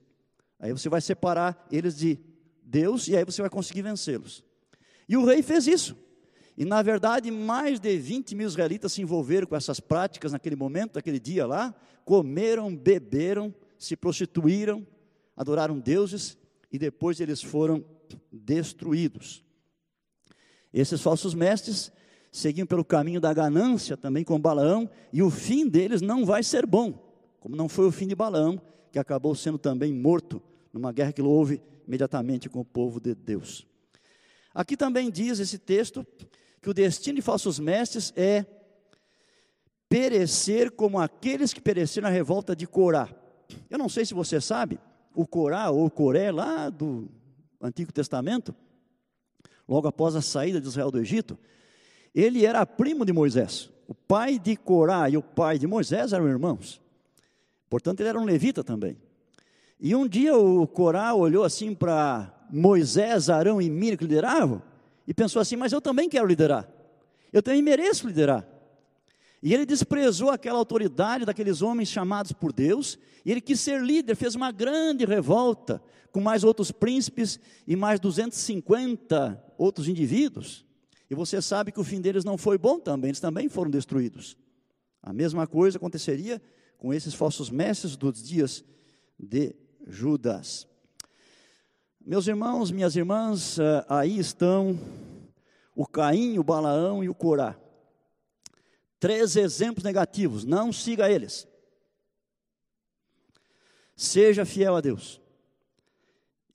[0.59, 2.19] Aí você vai separar eles de
[2.63, 4.43] Deus e aí você vai conseguir vencê-los.
[5.07, 5.95] E o rei fez isso.
[6.57, 10.95] E na verdade, mais de 20 mil israelitas se envolveram com essas práticas naquele momento,
[10.95, 14.85] naquele dia lá, comeram, beberam, se prostituíram,
[15.35, 16.35] adoraram deuses
[16.71, 17.85] e depois eles foram
[18.31, 19.45] destruídos.
[20.73, 21.91] Esses falsos mestres
[22.37, 26.67] seguiam pelo caminho da ganância também com Balaão, e o fim deles não vai ser
[26.67, 26.93] bom,
[27.39, 31.21] como não foi o fim de Balaão, que acabou sendo também morto numa guerra que
[31.21, 33.65] houve imediatamente com o povo de Deus.
[34.53, 36.05] Aqui também diz esse texto
[36.61, 38.45] que o destino de falsos mestres é
[39.89, 43.09] perecer como aqueles que pereceram na revolta de Corá.
[43.67, 44.79] Eu não sei se você sabe,
[45.15, 47.09] o Corá ou Coré lá do
[47.59, 48.53] Antigo Testamento,
[49.67, 51.37] logo após a saída de Israel do Egito,
[52.21, 53.69] ele era primo de Moisés.
[53.87, 56.81] O pai de Corá e o pai de Moisés eram irmãos.
[57.69, 58.97] Portanto, ele era um levita também.
[59.79, 64.63] E um dia o Corá olhou assim para Moisés, Arão e Miriam que lideravam,
[65.07, 66.67] e pensou assim: Mas eu também quero liderar,
[67.31, 68.47] eu também mereço liderar.
[69.43, 74.15] E ele desprezou aquela autoridade daqueles homens chamados por Deus, e ele quis ser líder,
[74.15, 75.79] fez uma grande revolta,
[76.11, 80.65] com mais outros príncipes e mais 250 outros indivíduos.
[81.09, 84.37] E você sabe que o fim deles não foi bom também, eles também foram destruídos.
[85.01, 86.41] A mesma coisa aconteceria
[86.77, 88.63] com esses falsos mestres dos dias
[89.17, 89.55] de
[89.87, 90.67] Judas.
[92.05, 94.79] Meus irmãos, minhas irmãs, eh, aí estão
[95.75, 97.55] o Caim, o Balaão e o Corá.
[98.99, 101.47] Três exemplos negativos, não siga eles.
[103.95, 105.21] Seja fiel a Deus.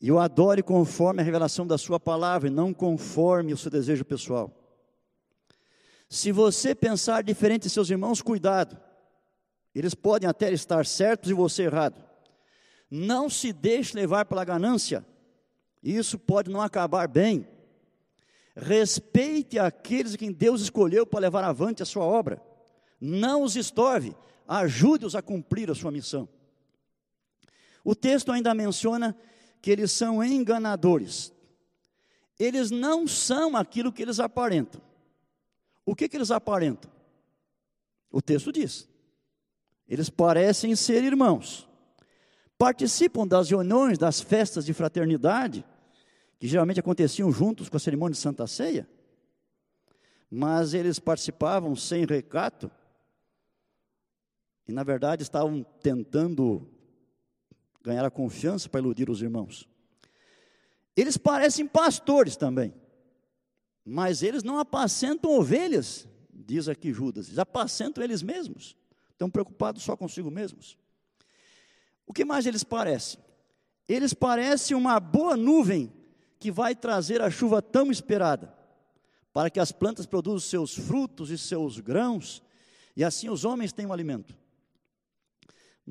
[0.02, 4.04] E o adore conforme a revelação da sua palavra, e não conforme o seu desejo
[4.04, 4.52] pessoal.
[6.08, 8.76] Se você pensar diferente de seus irmãos, cuidado.
[9.74, 12.04] Eles podem até estar certos e você errado.
[12.90, 15.06] Não se deixe levar pela ganância
[15.82, 17.46] isso pode não acabar bem.
[18.54, 22.40] Respeite aqueles quem Deus escolheu para levar avante a sua obra.
[23.00, 24.14] Não os estorve,
[24.46, 26.28] ajude-os a cumprir a sua missão.
[27.82, 29.16] O texto ainda menciona
[29.62, 31.32] que eles são enganadores.
[32.38, 34.82] Eles não são aquilo que eles aparentam.
[35.86, 36.90] O que, que eles aparentam?
[38.10, 38.88] O texto diz:
[39.88, 41.68] eles parecem ser irmãos,
[42.58, 45.64] participam das reuniões, das festas de fraternidade,
[46.38, 48.88] que geralmente aconteciam juntos com a cerimônia de Santa Ceia,
[50.28, 52.70] mas eles participavam sem recato,
[54.66, 56.68] e na verdade estavam tentando
[57.82, 59.68] ganhar a confiança para iludir os irmãos.
[60.96, 62.74] Eles parecem pastores também,
[63.84, 66.06] mas eles não apacentam ovelhas
[66.42, 68.76] diz aqui Judas, eles apacentam eles mesmos,
[69.10, 70.76] estão preocupados só consigo mesmos.
[72.06, 73.20] O que mais eles parecem?
[73.88, 75.92] Eles parecem uma boa nuvem
[76.38, 78.52] que vai trazer a chuva tão esperada,
[79.32, 82.42] para que as plantas produzam seus frutos e seus grãos,
[82.96, 84.36] e assim os homens tenham alimento.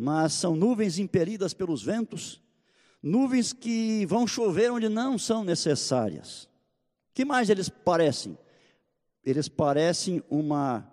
[0.04, 2.42] Mas são nuvens impelidas pelos ventos,
[3.04, 6.50] nuvens que vão chover onde não são necessárias.
[7.14, 8.36] Que mais eles parecem?
[9.24, 10.92] Eles parecem uma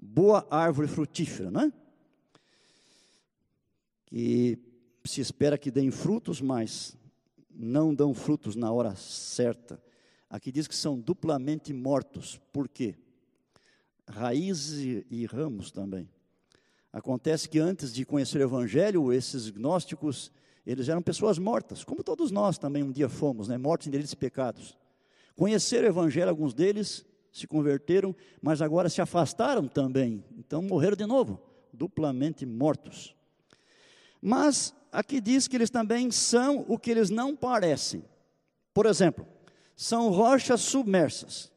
[0.00, 1.72] boa árvore frutífera, não é?
[4.06, 4.58] Que
[5.04, 6.96] se espera que deem frutos, mas
[7.50, 9.78] não dão frutos na hora certa.
[10.30, 12.40] Aqui diz que são duplamente mortos.
[12.50, 12.94] Por quê?
[14.08, 16.08] Raízes e ramos também.
[16.92, 20.32] Acontece que antes de conhecer o Evangelho, esses gnósticos,
[20.66, 23.56] eles eram pessoas mortas, como todos nós também um dia fomos, né?
[23.56, 24.76] mortos em delitos e pecados.
[25.36, 31.06] Conheceram o Evangelho, alguns deles se converteram, mas agora se afastaram também, então morreram de
[31.06, 31.40] novo,
[31.72, 33.14] duplamente mortos.
[34.20, 38.04] Mas aqui diz que eles também são o que eles não parecem.
[38.74, 39.24] Por exemplo,
[39.76, 41.52] são rochas submersas.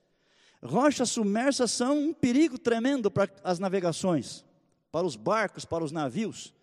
[0.61, 4.45] Rochas submersas são um perigo tremendo para as navegações
[4.93, 6.53] para os barcos, para os navios.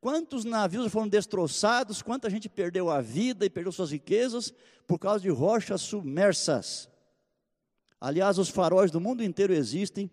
[0.00, 4.54] Quantos navios foram destroçados, quanta gente perdeu a vida e perdeu suas riquezas
[4.86, 6.88] por causa de rochas submersas.
[8.00, 10.08] Aliás, os faróis do mundo inteiro existem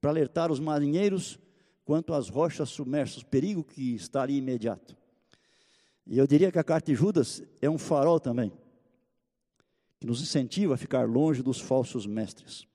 [0.00, 1.38] para alertar os marinheiros
[1.84, 4.96] quanto às rochas submersas, o perigo que está ali imediato.
[6.06, 8.50] E eu diria que a carta de Judas é um farol também,
[10.00, 12.66] que nos incentiva a ficar longe dos falsos mestres.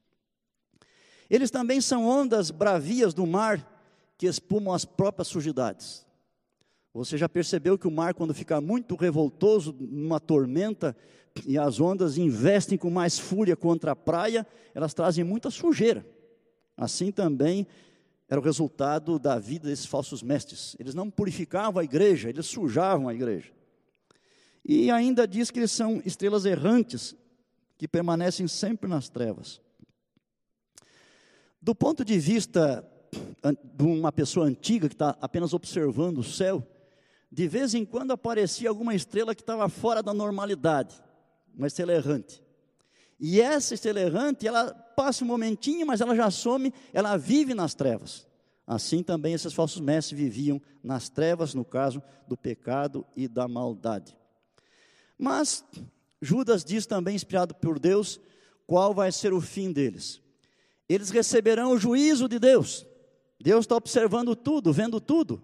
[1.28, 3.77] Eles também são ondas bravias do mar
[4.17, 6.06] que espumam as próprias sujidades.
[6.93, 10.95] Você já percebeu que o mar, quando fica muito revoltoso, numa tormenta,
[11.45, 16.03] e as ondas investem com mais fúria contra a praia, elas trazem muita sujeira.
[16.75, 17.67] Assim também
[18.27, 20.75] era o resultado da vida desses falsos mestres.
[20.80, 23.51] Eles não purificavam a igreja, eles sujavam a igreja.
[24.65, 27.15] E ainda diz que eles são estrelas errantes,
[27.77, 29.62] que permanecem sempre nas trevas.
[31.62, 32.86] Do ponto de vista
[33.76, 36.65] de uma pessoa antiga que está apenas observando o céu,
[37.32, 40.96] de vez em quando aparecia alguma estrela que estava fora da normalidade,
[41.56, 42.43] uma estrela errante.
[43.20, 47.74] E essa estrela errante, ela passa um momentinho, mas ela já some, ela vive nas
[47.74, 48.28] trevas.
[48.65, 54.15] Assim também esses falsos mestres viviam nas trevas, no caso do pecado e da maldade.
[55.17, 55.63] Mas
[56.22, 58.20] Judas diz também, inspirado por Deus,
[58.65, 60.22] qual vai ser o fim deles.
[60.89, 62.86] Eles receberão o juízo de Deus.
[63.39, 65.41] Deus está observando tudo, vendo tudo,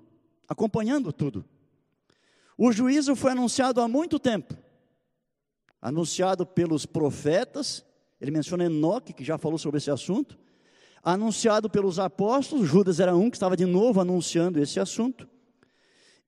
[0.48, 1.46] acompanhando tudo.
[2.58, 4.56] O juízo foi anunciado há muito tempo,
[5.82, 7.86] anunciado pelos profetas,
[8.20, 10.38] ele menciona Enoque, que já falou sobre esse assunto,
[11.04, 15.28] anunciado pelos apóstolos, Judas era um que estava de novo anunciando esse assunto.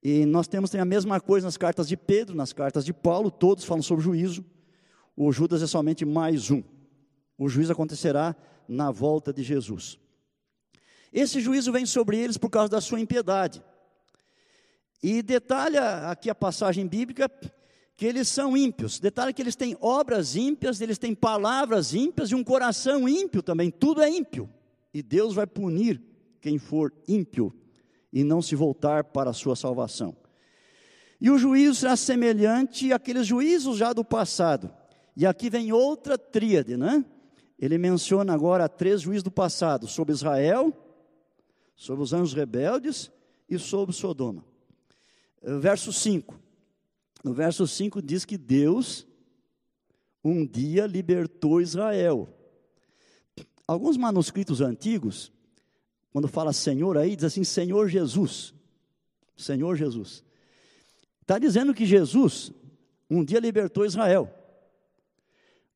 [0.04, 3.32] E nós temos também a mesma coisa nas cartas de Pedro, nas cartas de Paulo,
[3.32, 4.46] todos falam sobre juízo.
[5.16, 6.62] O Judas é somente mais um.
[7.38, 8.36] O juízo acontecerá
[8.68, 9.98] na volta de Jesus.
[11.16, 13.64] Esse juízo vem sobre eles por causa da sua impiedade.
[15.02, 17.32] E detalha aqui a passagem bíblica
[17.96, 19.00] que eles são ímpios.
[19.00, 23.72] Detalha que eles têm obras ímpias, eles têm palavras ímpias e um coração ímpio também.
[23.72, 24.50] Tudo é ímpio.
[24.94, 26.02] E Deus vai punir
[26.42, 27.56] quem for ímpio
[28.12, 30.18] e não se voltar para a sua salvação.
[31.22, 34.70] E o juízo será semelhante àqueles juízos já do passado.
[35.16, 37.06] E aqui vem outra tríade, né?
[37.58, 40.74] Ele menciona agora três juízos do passado: sobre Israel,
[41.76, 43.12] sobre os anjos rebeldes
[43.50, 44.46] e sobre Sodoma.
[45.42, 46.40] Eh, verso 5.
[47.24, 49.06] No verso 5 diz que Deus
[50.24, 52.28] um dia libertou Israel.
[53.68, 55.32] Alguns manuscritos antigos,
[56.12, 58.54] quando fala Senhor aí, diz assim: Senhor Jesus.
[59.36, 60.24] Senhor Jesus.
[61.22, 62.52] Está dizendo que Jesus
[63.10, 64.32] um dia libertou Israel.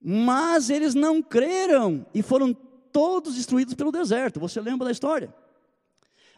[0.01, 4.39] Mas eles não creram e foram todos destruídos pelo deserto.
[4.39, 5.33] Você lembra da história?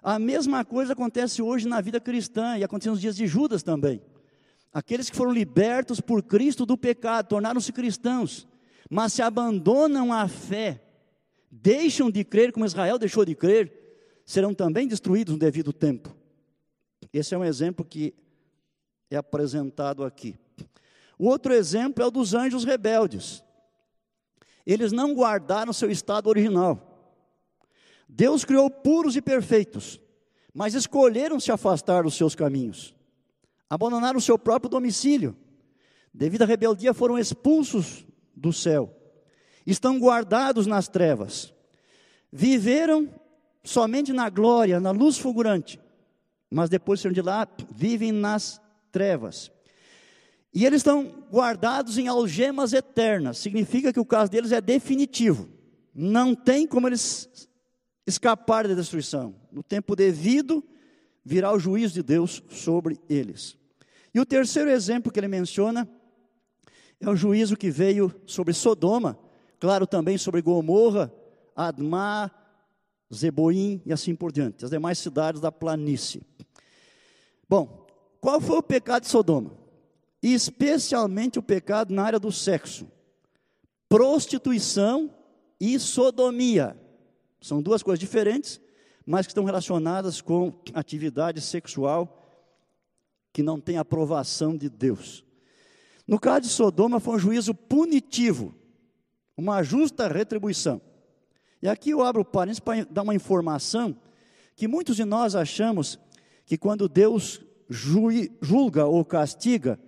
[0.02, 4.02] A mesma coisa acontece hoje na vida cristã e aconteceu nos dias de Judas também.
[4.74, 8.47] Aqueles que foram libertos por Cristo do pecado, tornaram-se cristãos,
[8.89, 10.82] mas se abandonam à fé,
[11.52, 13.72] deixam de crer como Israel deixou de crer,
[14.26, 16.16] serão também destruídos no devido tempo.
[17.14, 18.14] Esse é um exemplo que
[19.10, 20.36] é apresentado aqui.
[21.20, 23.43] O outro exemplo é o dos anjos rebeldes.
[24.66, 26.90] Eles não guardaram seu estado original.
[28.14, 30.01] Deus criou puros e perfeitos,
[30.53, 32.93] mas escolheram se afastar dos seus caminhos,
[33.70, 35.34] abandonaram o seu próprio domicílio,
[36.14, 38.05] devido à rebeldia foram expulsos
[38.36, 38.93] do céu,
[39.66, 41.53] estão guardados nas trevas.
[42.34, 43.09] viveram
[43.64, 45.80] somente na glória, na luz fulgurante,
[46.49, 48.59] mas depois saíram de lá, vivem nas
[48.91, 49.51] trevas.
[50.53, 55.47] E eles estão guardados em algemas eternas, significa que o caso deles é definitivo,
[55.93, 57.49] não tem como eles
[58.06, 59.36] escapar da destruição.
[59.52, 60.64] No tempo devido,
[61.24, 63.58] virá o juízo de Deus sobre eles.
[64.14, 65.88] E o terceiro exemplo que ele menciona
[66.99, 69.18] é o juízo que veio sobre Sodoma,
[69.60, 71.12] claro também sobre Gomorra,
[71.56, 72.32] Admá,
[73.14, 76.22] Zeboim e assim por diante, as demais cidades da planície.
[77.47, 77.86] Bom,
[78.20, 79.52] qual foi o pecado de Sodoma?
[80.22, 82.88] Especialmente o pecado na área do sexo.
[83.89, 85.14] Prostituição
[85.60, 86.78] e sodomia.
[87.41, 88.61] São duas coisas diferentes,
[89.05, 92.17] mas que estão relacionadas com atividade sexual
[93.33, 95.25] que não tem aprovação de Deus.
[96.07, 98.53] No caso de Sodoma, foi um juízo punitivo,
[99.35, 100.81] uma justa retribuição.
[101.61, 103.95] E aqui eu abro parênteses para dar uma informação
[104.55, 105.99] que muitos de nós achamos
[106.45, 109.79] que quando Deus julga ou castiga,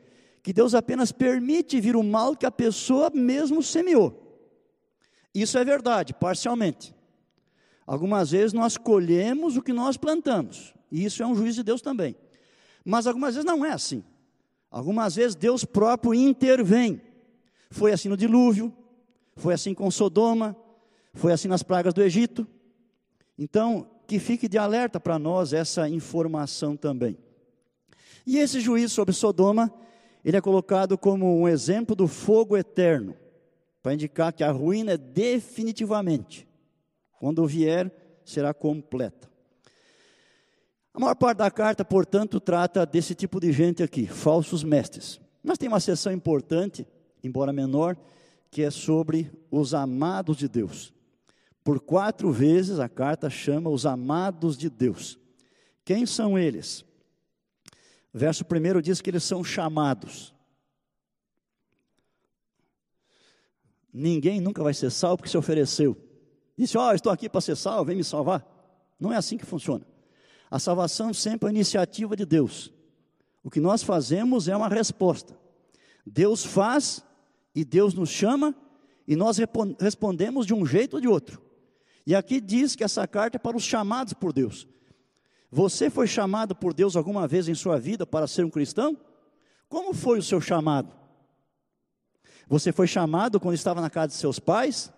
[0.41, 4.19] que Deus apenas permite vir o mal que a pessoa mesmo semeou.
[5.33, 6.92] Isso é verdade, parcialmente.
[7.85, 11.81] Algumas vezes nós colhemos o que nós plantamos, e isso é um juízo de Deus
[11.81, 12.15] também.
[12.85, 14.03] Mas algumas vezes não é assim.
[14.69, 17.01] Algumas vezes Deus próprio intervém.
[17.69, 18.73] Foi assim no dilúvio,
[19.35, 20.55] foi assim com Sodoma,
[21.13, 22.47] foi assim nas pragas do Egito.
[23.37, 27.17] Então, que fique de alerta para nós essa informação também.
[28.25, 29.73] E esse juízo sobre Sodoma,
[30.23, 33.15] ele é colocado como um exemplo do fogo eterno,
[33.81, 36.47] para indicar que a ruína é definitivamente,
[37.23, 37.89] quando vier,
[38.25, 39.31] será completa.
[40.93, 45.21] A maior parte da carta, portanto, trata desse tipo de gente aqui, falsos mestres.
[45.41, 46.85] Mas tem uma seção importante,
[47.23, 47.95] embora menor,
[48.51, 50.93] que é sobre os amados de Deus.
[51.63, 55.17] Por quatro vezes a carta chama os amados de Deus.
[55.85, 56.83] Quem são eles?
[58.13, 60.35] Verso primeiro diz que eles são chamados.
[63.93, 66.02] Ninguém nunca vai ser salvo porque se ofereceu.
[66.57, 68.45] Disse, ó, oh, estou aqui para ser salvo, vem me salvar.
[68.99, 69.85] Não é assim que funciona.
[70.49, 72.71] A salvação sempre é iniciativa de Deus.
[73.43, 75.37] O que nós fazemos é uma resposta.
[76.05, 77.03] Deus faz
[77.55, 78.55] e Deus nos chama
[79.07, 79.37] e nós
[79.79, 81.41] respondemos de um jeito ou de outro.
[82.05, 84.67] E aqui diz que essa carta é para os chamados por Deus.
[85.51, 88.97] Você foi chamado por Deus alguma vez em sua vida para ser um cristão?
[89.69, 90.93] Como foi o seu chamado?
[92.47, 94.91] Você foi chamado quando estava na casa de seus pais?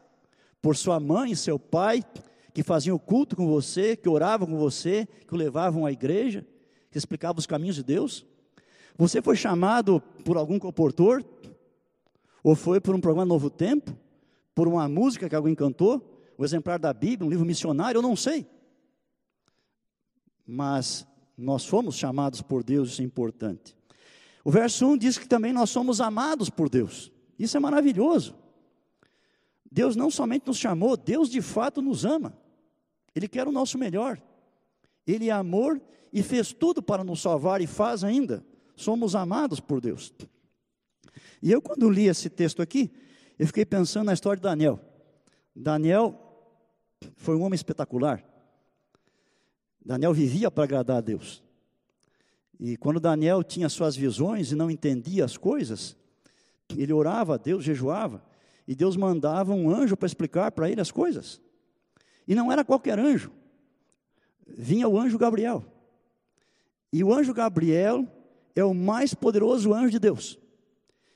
[0.65, 2.03] Por sua mãe e seu pai,
[2.51, 6.43] que faziam o culto com você, que oravam com você, que o levavam à igreja,
[6.89, 8.25] que explicavam os caminhos de Deus?
[8.97, 11.23] Você foi chamado por algum comportor?
[12.43, 13.95] Ou foi por um programa Novo Tempo?
[14.55, 16.15] Por uma música que alguém cantou?
[16.35, 18.47] o exemplar da Bíblia, um livro missionário, eu não sei.
[20.43, 21.07] Mas
[21.37, 23.75] nós fomos chamados por Deus, isso é importante.
[24.43, 27.11] O verso 1 diz que também nós somos amados por Deus.
[27.37, 28.35] Isso é maravilhoso.
[29.75, 32.33] Deus não somente nos chamou, Deus de fato nos ama.
[33.13, 34.21] Ele quer o nosso melhor.
[35.05, 35.81] Ele é amor
[36.13, 38.41] e fez tudo para nos salvar e faz ainda.
[38.73, 40.13] Somos amados por Deus.
[41.41, 42.89] E eu, quando li esse texto aqui,
[43.37, 44.79] eu fiquei pensando na história de Daniel.
[45.53, 46.17] Daniel
[47.17, 48.23] foi um homem espetacular.
[49.85, 51.43] Daniel vivia para agradar a Deus.
[52.57, 55.97] E quando Daniel tinha suas visões e não entendia as coisas,
[56.77, 58.23] ele orava a Deus, jejuava,
[58.67, 61.41] e Deus mandava um anjo para explicar para ele as coisas.
[62.27, 63.31] E não era qualquer anjo.
[64.47, 65.63] Vinha o anjo Gabriel.
[66.91, 68.07] E o anjo Gabriel
[68.55, 70.39] é o mais poderoso anjo de Deus.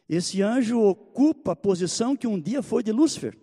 [0.08, 3.38] Esse anjo ocupa a posição que um dia foi de Lúcifer.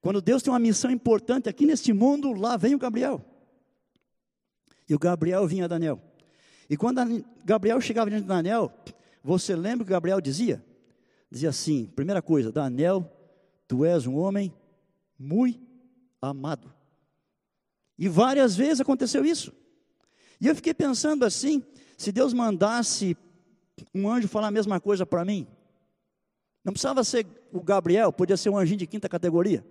[0.00, 3.24] Quando Deus tem uma missão importante aqui neste mundo, lá vem o Gabriel.
[4.88, 6.00] E o Gabriel vinha a Daniel.
[6.68, 7.00] E quando
[7.44, 8.72] Gabriel chegava diante de Daniel,
[9.22, 10.64] você lembra o que Gabriel dizia?
[11.30, 13.08] Dizia assim: primeira coisa, Daniel,
[13.70, 14.52] tu és um homem
[15.16, 15.64] muito
[16.20, 16.74] amado.
[17.96, 19.52] E várias vezes aconteceu isso.
[20.40, 21.62] E eu fiquei pensando assim:
[21.96, 23.16] se Deus mandasse
[23.94, 25.46] um anjo falar a mesma coisa para mim,
[26.64, 29.64] não precisava ser o Gabriel, podia ser um anjinho de quinta categoria.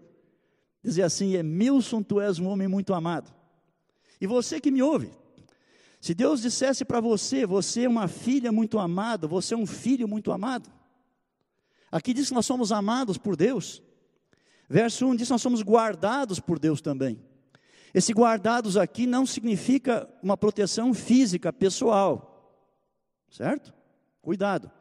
[0.82, 3.30] Dizia assim: Emilson, tu és um homem muito amado.
[4.22, 5.12] E você que me ouve,
[6.00, 10.08] se Deus dissesse para você, você é uma filha muito amada, você é um filho
[10.08, 10.72] muito amado.
[11.92, 13.84] Aqui diz que nós somos amados por Deus.
[14.70, 17.20] Verso 1 diz nós somos guardados por Deus também.
[17.92, 22.30] Esse guardados aqui não significa uma proteção física, pessoal.
[23.32, 23.74] Certo?
[24.22, 24.72] Cuidado.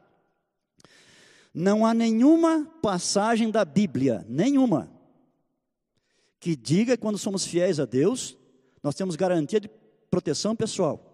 [1.51, 4.91] Não há nenhuma passagem da Bíblia, nenhuma,
[6.39, 8.37] que diga que quando somos fiéis a Deus,
[8.83, 9.69] nós temos garantia de
[10.11, 11.05] proteção pessoal.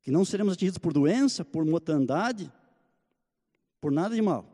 [0.00, 2.50] Que não seremos atingidos por doença, por mortandade,
[3.78, 4.51] por nada de mal.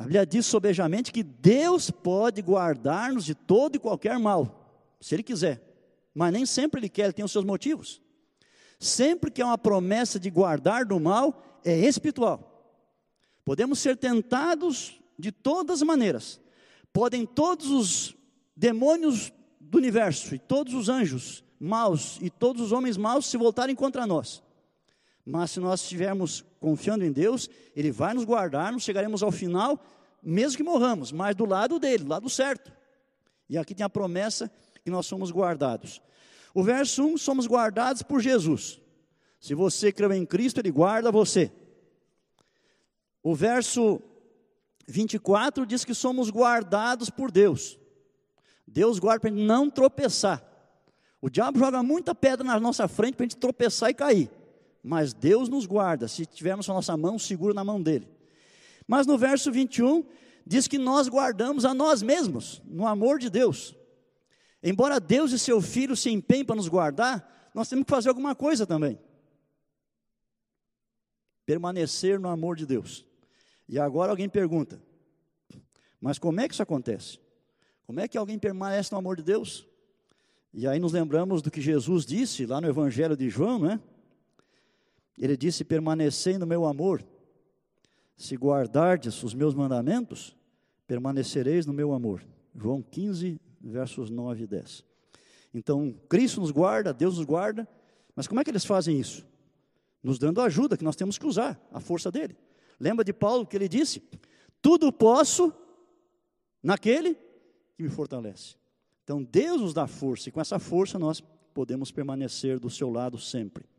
[0.00, 5.22] A Bíblia diz sobejamente que Deus pode guardar-nos de todo e qualquer mal, se Ele
[5.22, 5.62] quiser.
[6.14, 8.00] Mas nem sempre Ele quer, Ele tem os seus motivos.
[8.78, 12.82] Sempre que há uma promessa de guardar do mal, é espiritual.
[13.44, 16.40] Podemos ser tentados de todas as maneiras.
[16.94, 18.16] Podem todos os
[18.56, 19.30] demônios
[19.60, 24.06] do universo e todos os anjos maus e todos os homens maus se voltarem contra
[24.06, 24.42] nós.
[25.26, 29.82] Mas se nós estivermos confiando em Deus, Ele vai nos guardar, nós chegaremos ao final,
[30.22, 32.70] mesmo que morramos, mas do lado dele, do lado certo.
[33.48, 34.50] E aqui tem a promessa
[34.84, 36.00] que nós somos guardados.
[36.54, 38.80] O verso 1, somos guardados por Jesus.
[39.40, 41.50] Se você creu em Cristo, Ele guarda você.
[43.22, 44.00] O verso
[44.86, 47.78] 24 diz que somos guardados por Deus.
[48.66, 50.44] Deus guarda para a gente não tropeçar.
[51.20, 54.30] O diabo joga muita pedra na nossa frente para a gente tropeçar e cair.
[54.82, 58.08] Mas Deus nos guarda se tivermos a nossa mão segura na mão dele.
[58.86, 60.04] Mas no verso 21
[60.46, 63.76] diz que nós guardamos a nós mesmos, no amor de Deus.
[64.62, 68.34] Embora Deus e seu filho se empenhem para nos guardar, nós temos que fazer alguma
[68.34, 68.98] coisa também.
[71.46, 73.04] Permanecer no amor de Deus.
[73.68, 74.80] E agora alguém pergunta:
[76.00, 77.18] mas como é que isso acontece?
[77.86, 79.66] Como é que alguém permanece no amor de Deus?
[80.52, 83.80] E aí nos lembramos do que Jesus disse lá no Evangelho de João, né?
[85.20, 87.04] Ele disse: Permanecei no meu amor.
[88.16, 90.36] Se guardardes os meus mandamentos,
[90.86, 92.24] permanecereis no meu amor.
[92.54, 94.84] João 15, versos 9 e 10.
[95.52, 97.68] Então, Cristo nos guarda, Deus nos guarda,
[98.16, 99.26] mas como é que eles fazem isso?
[100.02, 102.36] Nos dando a ajuda que nós temos que usar, a força dele.
[102.78, 104.02] Lembra de Paulo que ele disse:
[104.62, 105.52] Tudo posso
[106.62, 107.14] naquele
[107.76, 108.56] que me fortalece.
[109.04, 111.20] Então, Deus nos dá força, e com essa força nós
[111.52, 113.69] podemos permanecer do seu lado sempre.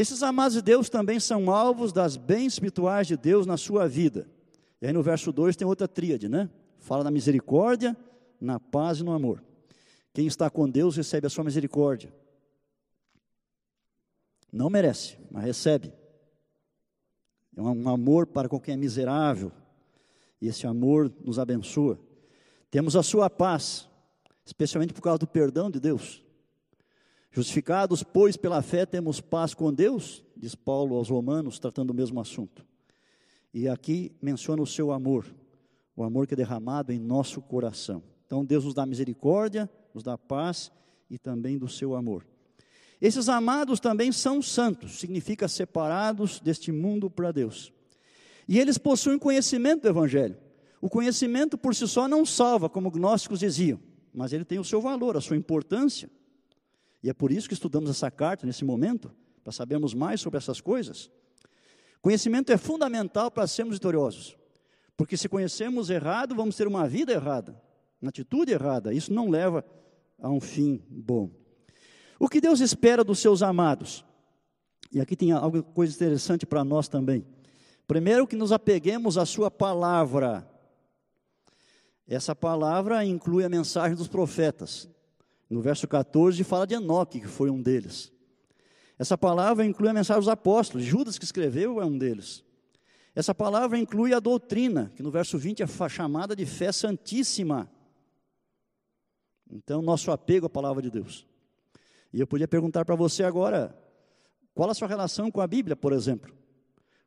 [0.00, 4.26] Esses amados de Deus também são alvos das bens espirituais de Deus na sua vida.
[4.80, 6.48] E aí no verso 2 tem outra tríade, né?
[6.78, 7.94] Fala da misericórdia,
[8.40, 9.44] na paz e no amor.
[10.14, 12.10] Quem está com Deus recebe a sua misericórdia.
[14.50, 15.92] Não merece, mas recebe.
[17.54, 19.52] É um amor para quem é miserável.
[20.40, 22.00] E esse amor nos abençoa.
[22.70, 23.86] Temos a sua paz,
[24.46, 26.24] especialmente por causa do perdão de Deus.
[27.32, 32.20] Justificados, pois, pela fé, temos paz com Deus, diz Paulo aos Romanos, tratando o mesmo
[32.20, 32.66] assunto.
[33.54, 35.24] E aqui menciona o seu amor,
[35.94, 38.02] o amor que é derramado em nosso coração.
[38.26, 40.72] Então Deus nos dá misericórdia, nos dá paz
[41.08, 42.26] e também do seu amor.
[43.00, 47.72] Esses amados também são santos, significa separados deste mundo para Deus.
[48.46, 50.36] E eles possuem conhecimento do Evangelho.
[50.80, 53.78] O conhecimento por si só não salva, como os gnósticos diziam,
[54.12, 56.10] mas ele tem o seu valor, a sua importância.
[57.02, 59.10] E é por isso que estudamos essa carta nesse momento,
[59.42, 61.10] para sabermos mais sobre essas coisas.
[62.02, 64.36] Conhecimento é fundamental para sermos vitoriosos,
[64.96, 67.60] porque se conhecemos errado, vamos ter uma vida errada
[68.00, 69.64] na atitude errada, isso não leva
[70.18, 71.30] a um fim bom.
[72.18, 74.04] O que Deus espera dos seus amados?
[74.92, 77.26] E aqui tem algo coisa interessante para nós também.
[77.86, 80.48] Primeiro que nos apeguemos à sua palavra.
[82.06, 84.88] Essa palavra inclui a mensagem dos profetas.
[85.50, 88.12] No verso 14 fala de Enoque, que foi um deles.
[88.96, 90.86] Essa palavra inclui a mensagem dos apóstolos.
[90.86, 92.44] Judas que escreveu é um deles.
[93.14, 97.68] Essa palavra inclui a doutrina, que no verso 20 é chamada de fé santíssima.
[99.50, 101.26] Então, nosso apego à palavra de Deus.
[102.12, 103.76] E eu podia perguntar para você agora,
[104.54, 106.32] qual a sua relação com a Bíblia, por exemplo?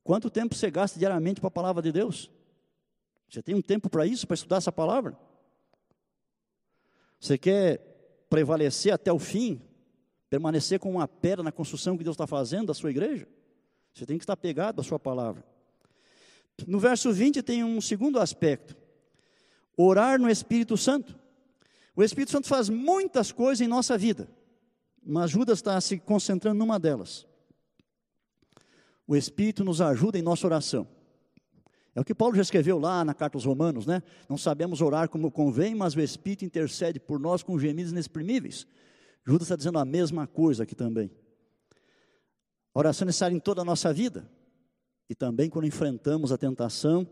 [0.03, 2.29] Quanto tempo você gasta diariamente para a palavra de Deus?
[3.29, 5.17] Você tem um tempo para isso, para estudar essa palavra?
[7.19, 7.92] Você quer
[8.33, 9.61] prevalecer até o fim,
[10.27, 13.27] permanecer com uma pedra na construção que Deus está fazendo da sua igreja?
[13.93, 15.45] Você tem que estar pegado à sua palavra.
[16.65, 18.75] No verso 20 tem um segundo aspecto:
[19.77, 21.15] orar no Espírito Santo.
[21.95, 24.27] O Espírito Santo faz muitas coisas em nossa vida,
[25.05, 27.27] mas Judas está se concentrando numa delas.
[29.05, 30.87] O Espírito nos ajuda em nossa oração.
[31.95, 34.01] É o que Paulo já escreveu lá na carta aos Romanos, né?
[34.27, 38.65] Não sabemos orar como convém, mas o Espírito intercede por nós com gemidos inexprimíveis.
[39.25, 41.11] Judas está dizendo a mesma coisa aqui também.
[42.73, 44.27] A oração é necessária em toda a nossa vida
[45.07, 47.07] e também quando enfrentamos a tentação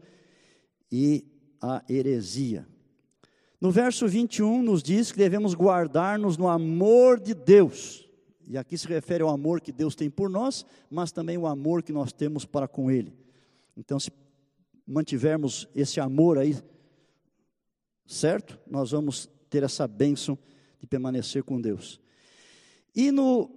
[0.91, 1.25] e
[1.61, 2.67] a heresia.
[3.59, 8.09] No verso 21 nos diz que devemos guardar-nos no amor de Deus.
[8.47, 11.83] E aqui se refere ao amor que Deus tem por nós, mas também o amor
[11.83, 13.15] que nós temos para com Ele.
[13.77, 14.11] Então, se
[14.85, 16.55] mantivermos esse amor aí
[18.11, 18.59] certo?
[18.69, 20.37] Nós vamos ter essa bênção
[20.79, 21.99] de permanecer com Deus.
[22.95, 23.49] E no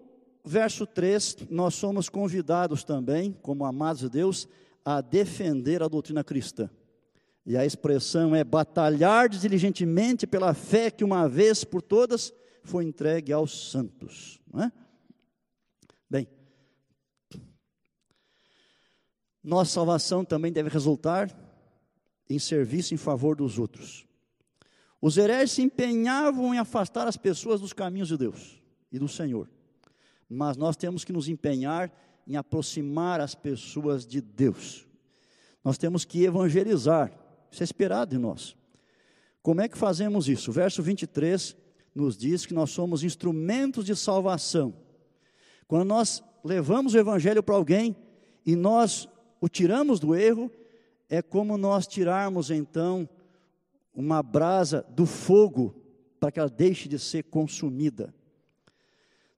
[0.45, 4.49] verso 3, nós somos convidados também, como amados de Deus,
[4.85, 6.70] a defender a doutrina cristã.
[7.47, 13.33] E a expressão é batalhar diligentemente pela fé que uma vez por todas foi entregue
[13.33, 14.41] aos santos.
[14.51, 14.72] Não é?
[16.09, 16.29] Bem,
[19.45, 21.30] nossa salvação também deve resultar
[22.28, 24.07] em serviço em favor dos outros.
[25.01, 28.59] Os hereges se empenhavam em afastar as pessoas dos caminhos de Deus
[28.90, 29.51] e do Senhor.
[30.30, 31.92] Mas nós temos que nos empenhar
[32.26, 34.86] em aproximar as pessoas de Deus.
[35.62, 37.12] Nós temos que evangelizar.
[37.51, 38.57] Isso é esperado de nós.
[39.42, 40.51] Como é que fazemos isso?
[40.51, 41.55] O verso 23
[41.95, 44.74] nos diz que nós somos instrumentos de salvação.
[45.68, 47.95] Quando nós levamos o evangelho para alguém
[48.45, 49.07] e nós
[49.45, 50.51] o tiramos do erro,
[51.07, 53.07] é como nós tirarmos então
[53.95, 55.74] uma brasa do fogo
[56.18, 58.14] para que ela deixe de ser consumida.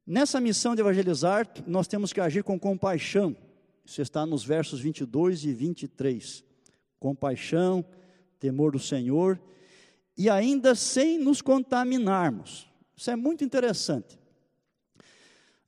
[0.07, 3.37] Nessa missão de evangelizar, nós temos que agir com compaixão.
[3.85, 6.45] Isso está nos versos 22 e 23.
[7.01, 7.85] Compaixão,
[8.39, 9.41] temor do Senhor,
[10.17, 12.71] e ainda sem nos contaminarmos.
[12.97, 14.17] Isso é muito interessante.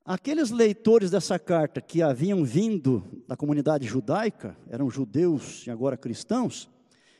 [0.09, 6.67] Aqueles leitores dessa carta que haviam vindo da comunidade judaica, eram judeus e agora cristãos,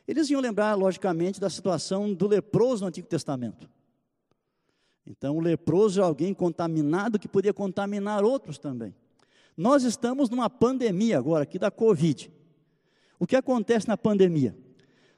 [0.07, 3.69] eles iam lembrar, logicamente, da situação do leproso no Antigo Testamento.
[5.07, 8.95] Então, o leproso é alguém contaminado que podia contaminar outros também.
[9.55, 12.33] Nós estamos numa pandemia agora, aqui da Covid.
[13.19, 14.57] O que acontece na pandemia?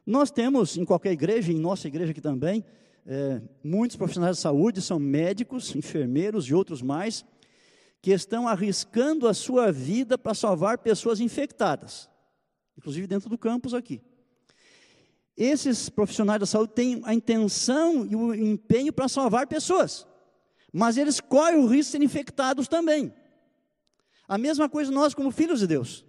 [0.04, 2.64] Nós temos, em qualquer igreja, em nossa igreja aqui também,
[3.06, 7.24] é, muitos profissionais de saúde, são médicos, enfermeiros e outros mais,
[8.02, 12.08] que estão arriscando a sua vida para salvar pessoas infectadas,
[12.76, 14.00] inclusive dentro do campus aqui.
[15.36, 20.06] Esses profissionais da saúde têm a intenção e o empenho para salvar pessoas,
[20.72, 23.12] mas eles correm o risco de serem infectados também.
[24.28, 26.04] A mesma coisa nós, como filhos de Deus.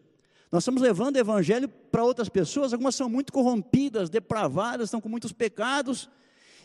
[0.52, 5.08] Nós estamos levando o evangelho para outras pessoas, algumas são muito corrompidas, depravadas, estão com
[5.08, 6.10] muitos pecados,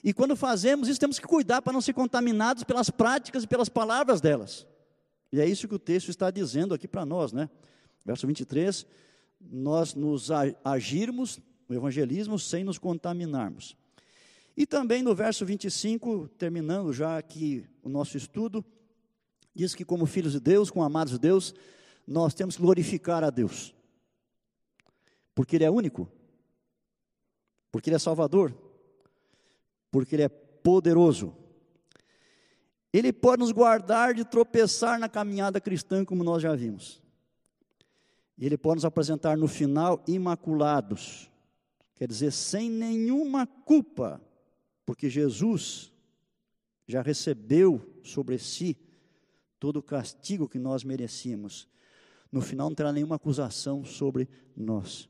[0.02, 3.68] e quando fazemos isso, temos que cuidar para não ser contaminados pelas práticas e pelas
[3.68, 4.66] palavras delas.
[5.32, 7.50] E é isso que o texto está dizendo aqui para nós, né?
[8.04, 8.86] Verso 23,
[9.40, 10.30] nós nos
[10.64, 13.76] agirmos o evangelismo sem nos contaminarmos.
[14.56, 18.64] E também no verso 25, terminando já aqui o nosso estudo,
[19.54, 21.54] diz que como filhos de Deus, como amados de Deus,
[22.06, 23.74] nós temos que glorificar a Deus.
[25.34, 26.10] Porque Ele é único,
[27.70, 28.56] porque Ele é Salvador,
[29.90, 31.36] porque Ele é poderoso.
[32.96, 37.02] Ele pode nos guardar de tropeçar na caminhada cristã, como nós já vimos.
[38.38, 41.30] Ele pode nos apresentar no final imaculados,
[41.96, 44.20] Quer dizer, sem nenhuma culpa,
[44.84, 45.90] porque Jesus
[46.86, 48.76] já recebeu sobre si
[49.58, 51.66] todo o castigo que nós merecíamos.
[52.30, 55.08] No final não terá nenhuma acusação sobre nós.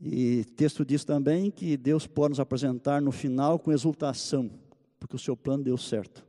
[0.00, 4.50] E texto diz também que Deus pode nos apresentar no final com exultação,
[4.98, 6.25] porque o seu plano deu certo.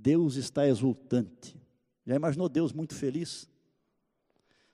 [0.00, 1.60] Deus está exultante.
[2.06, 3.48] Já imaginou Deus muito feliz?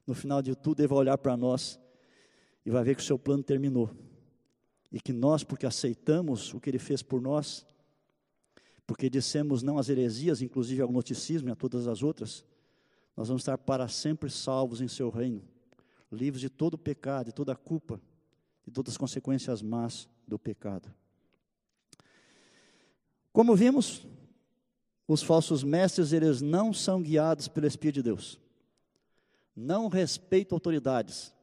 [0.07, 1.81] No final de tudo, ele vai olhar para nós
[2.65, 3.91] e vai ver que o seu plano terminou.
[4.93, 7.67] E que nós, porque aceitamos o que ele fez por nós,
[8.87, 12.45] porque dissemos não às heresias, inclusive ao gnosticismo e a todas as outras,
[13.17, 15.43] nós vamos estar para sempre salvos em seu reino,
[16.13, 18.01] livres de todo o pecado, de toda a culpa,
[18.65, 20.93] de todas as consequências más do pecado.
[23.33, 24.07] Como vimos,
[25.07, 28.41] os falsos mestres, eles não são guiados pelo Espírito de Deus.
[29.55, 31.35] Não respeitam autoridades.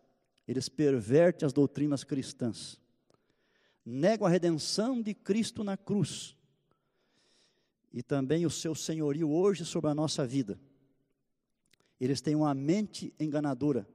[0.48, 2.80] Eles pervertem as doutrinas cristãs,
[3.86, 6.36] negam a redenção de Cristo na cruz
[7.94, 10.60] e também o seu senhorio hoje sobre a nossa vida.
[12.00, 13.88] Eles têm uma mente enganadora,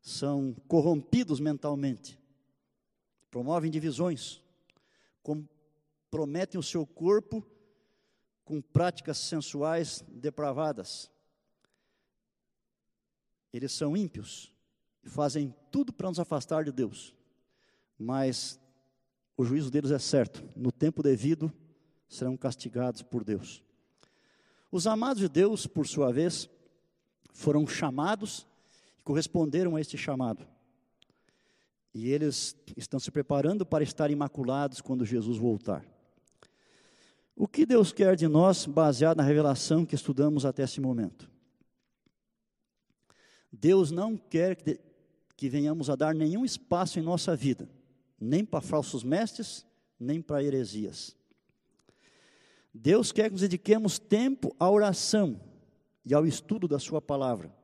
[0.00, 2.18] são corrompidos mentalmente,
[3.30, 4.42] promovem divisões,
[5.22, 7.44] comprometem o seu corpo
[8.44, 11.10] com práticas sensuais depravadas.
[13.52, 14.52] Eles são ímpios,
[15.04, 17.14] fazem tudo para nos afastar de Deus,
[17.98, 18.60] mas
[19.36, 21.52] o juízo deles é certo, no tempo devido
[22.08, 23.62] serão castigados por Deus.
[24.70, 26.48] Os amados de Deus, por sua vez,
[27.32, 28.46] foram chamados
[28.98, 30.46] e corresponderam a este chamado.
[31.92, 35.84] E eles estão se preparando para estar imaculados quando Jesus voltar.
[37.36, 41.30] O que Deus quer de nós, baseado na revelação que estudamos até esse momento?
[43.52, 44.80] Deus não quer que
[45.36, 47.68] que venhamos a dar nenhum espaço em nossa vida,
[48.20, 49.66] nem para falsos mestres,
[49.98, 51.16] nem para heresias.
[52.72, 55.40] Deus quer que nos dediquemos tempo à oração
[56.04, 57.54] e ao estudo da Sua palavra.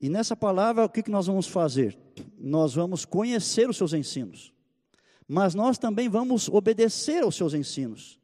[0.00, 1.98] E nessa palavra, o que, que nós vamos fazer?
[2.38, 4.52] Nós vamos conhecer os seus ensinos,
[5.28, 8.18] mas nós também vamos obedecer aos seus ensinos,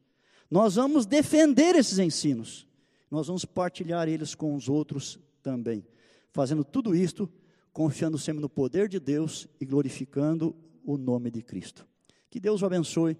[0.49, 2.67] nós vamos defender esses ensinos,
[3.09, 5.85] nós vamos partilhar eles com os outros também,
[6.31, 7.29] fazendo tudo isto
[7.73, 11.87] confiando sempre no poder de Deus e glorificando o nome de Cristo.
[12.29, 13.17] Que Deus o abençoe,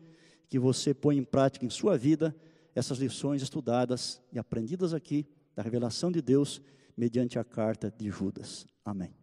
[0.48, 2.36] que você ponha em prática em sua vida
[2.76, 5.26] essas lições estudadas e aprendidas aqui
[5.56, 6.62] da revelação de Deus
[6.96, 8.68] mediante a carta de Judas.
[8.86, 9.14] Amém.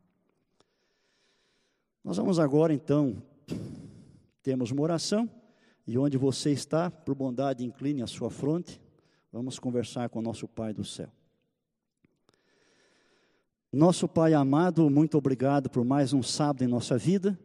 [2.03, 3.23] Nós vamos agora então,
[4.43, 5.29] temos uma oração,
[5.87, 8.81] e onde você está, por bondade, incline a sua fronte,
[9.33, 11.11] vamos conversar com o nosso Pai do céu.
[13.73, 17.39] Nosso Pai amado, muito obrigado por mais um sábado em nossa vida,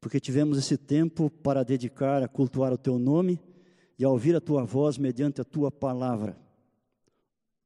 [0.00, 3.40] porque tivemos esse tempo para dedicar a cultuar o Teu nome
[3.98, 6.38] e a ouvir a Tua voz mediante a Tua palavra.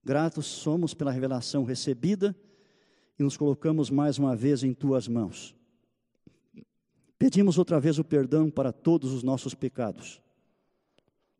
[0.04, 2.34] Gratos somos pela revelação recebida
[3.18, 5.57] e nos colocamos mais uma vez em tuas mãos.
[7.18, 10.22] Pedimos outra vez o perdão para todos os nossos pecados.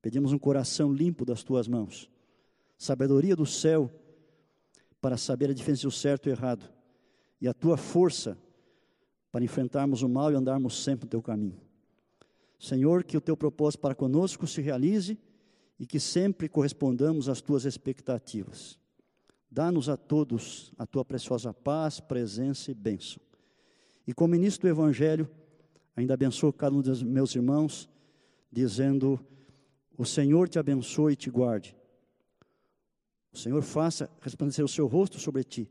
[0.03, 2.11] Pedimos um coração limpo das tuas mãos,
[2.77, 3.91] sabedoria do céu
[5.01, 6.69] para saber a diferença do certo e errado,
[7.41, 8.37] e a tua força
[9.31, 11.61] para enfrentarmos o mal e andarmos sempre no teu caminho.
[12.59, 15.17] Senhor, que o teu propósito para conosco se realize
[15.79, 18.77] e que sempre correspondamos às tuas expectativas.
[19.49, 23.21] Dá-nos a todos a tua preciosa paz, presença e bênção.
[24.07, 25.31] E como ministro do Evangelho,
[25.99, 27.89] ainda abençoo cada um dos meus irmãos,
[28.51, 29.19] dizendo:
[29.97, 31.77] O Senhor te abençoe e te guarde.
[33.33, 35.71] O Senhor faça resplandecer o seu rosto sobre ti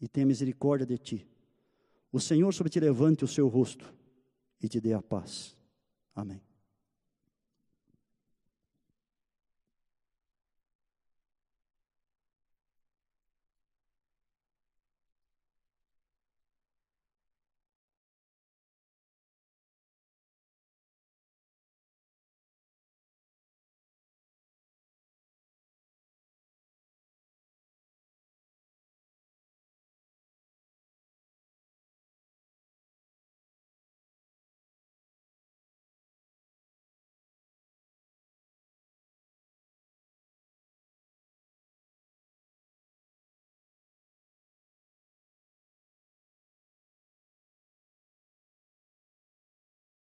[0.00, 1.28] e tenha misericórdia de ti.
[2.12, 3.94] O Senhor sobre ti levante o seu rosto
[4.60, 5.56] e te dê a paz.
[6.14, 6.40] Amém.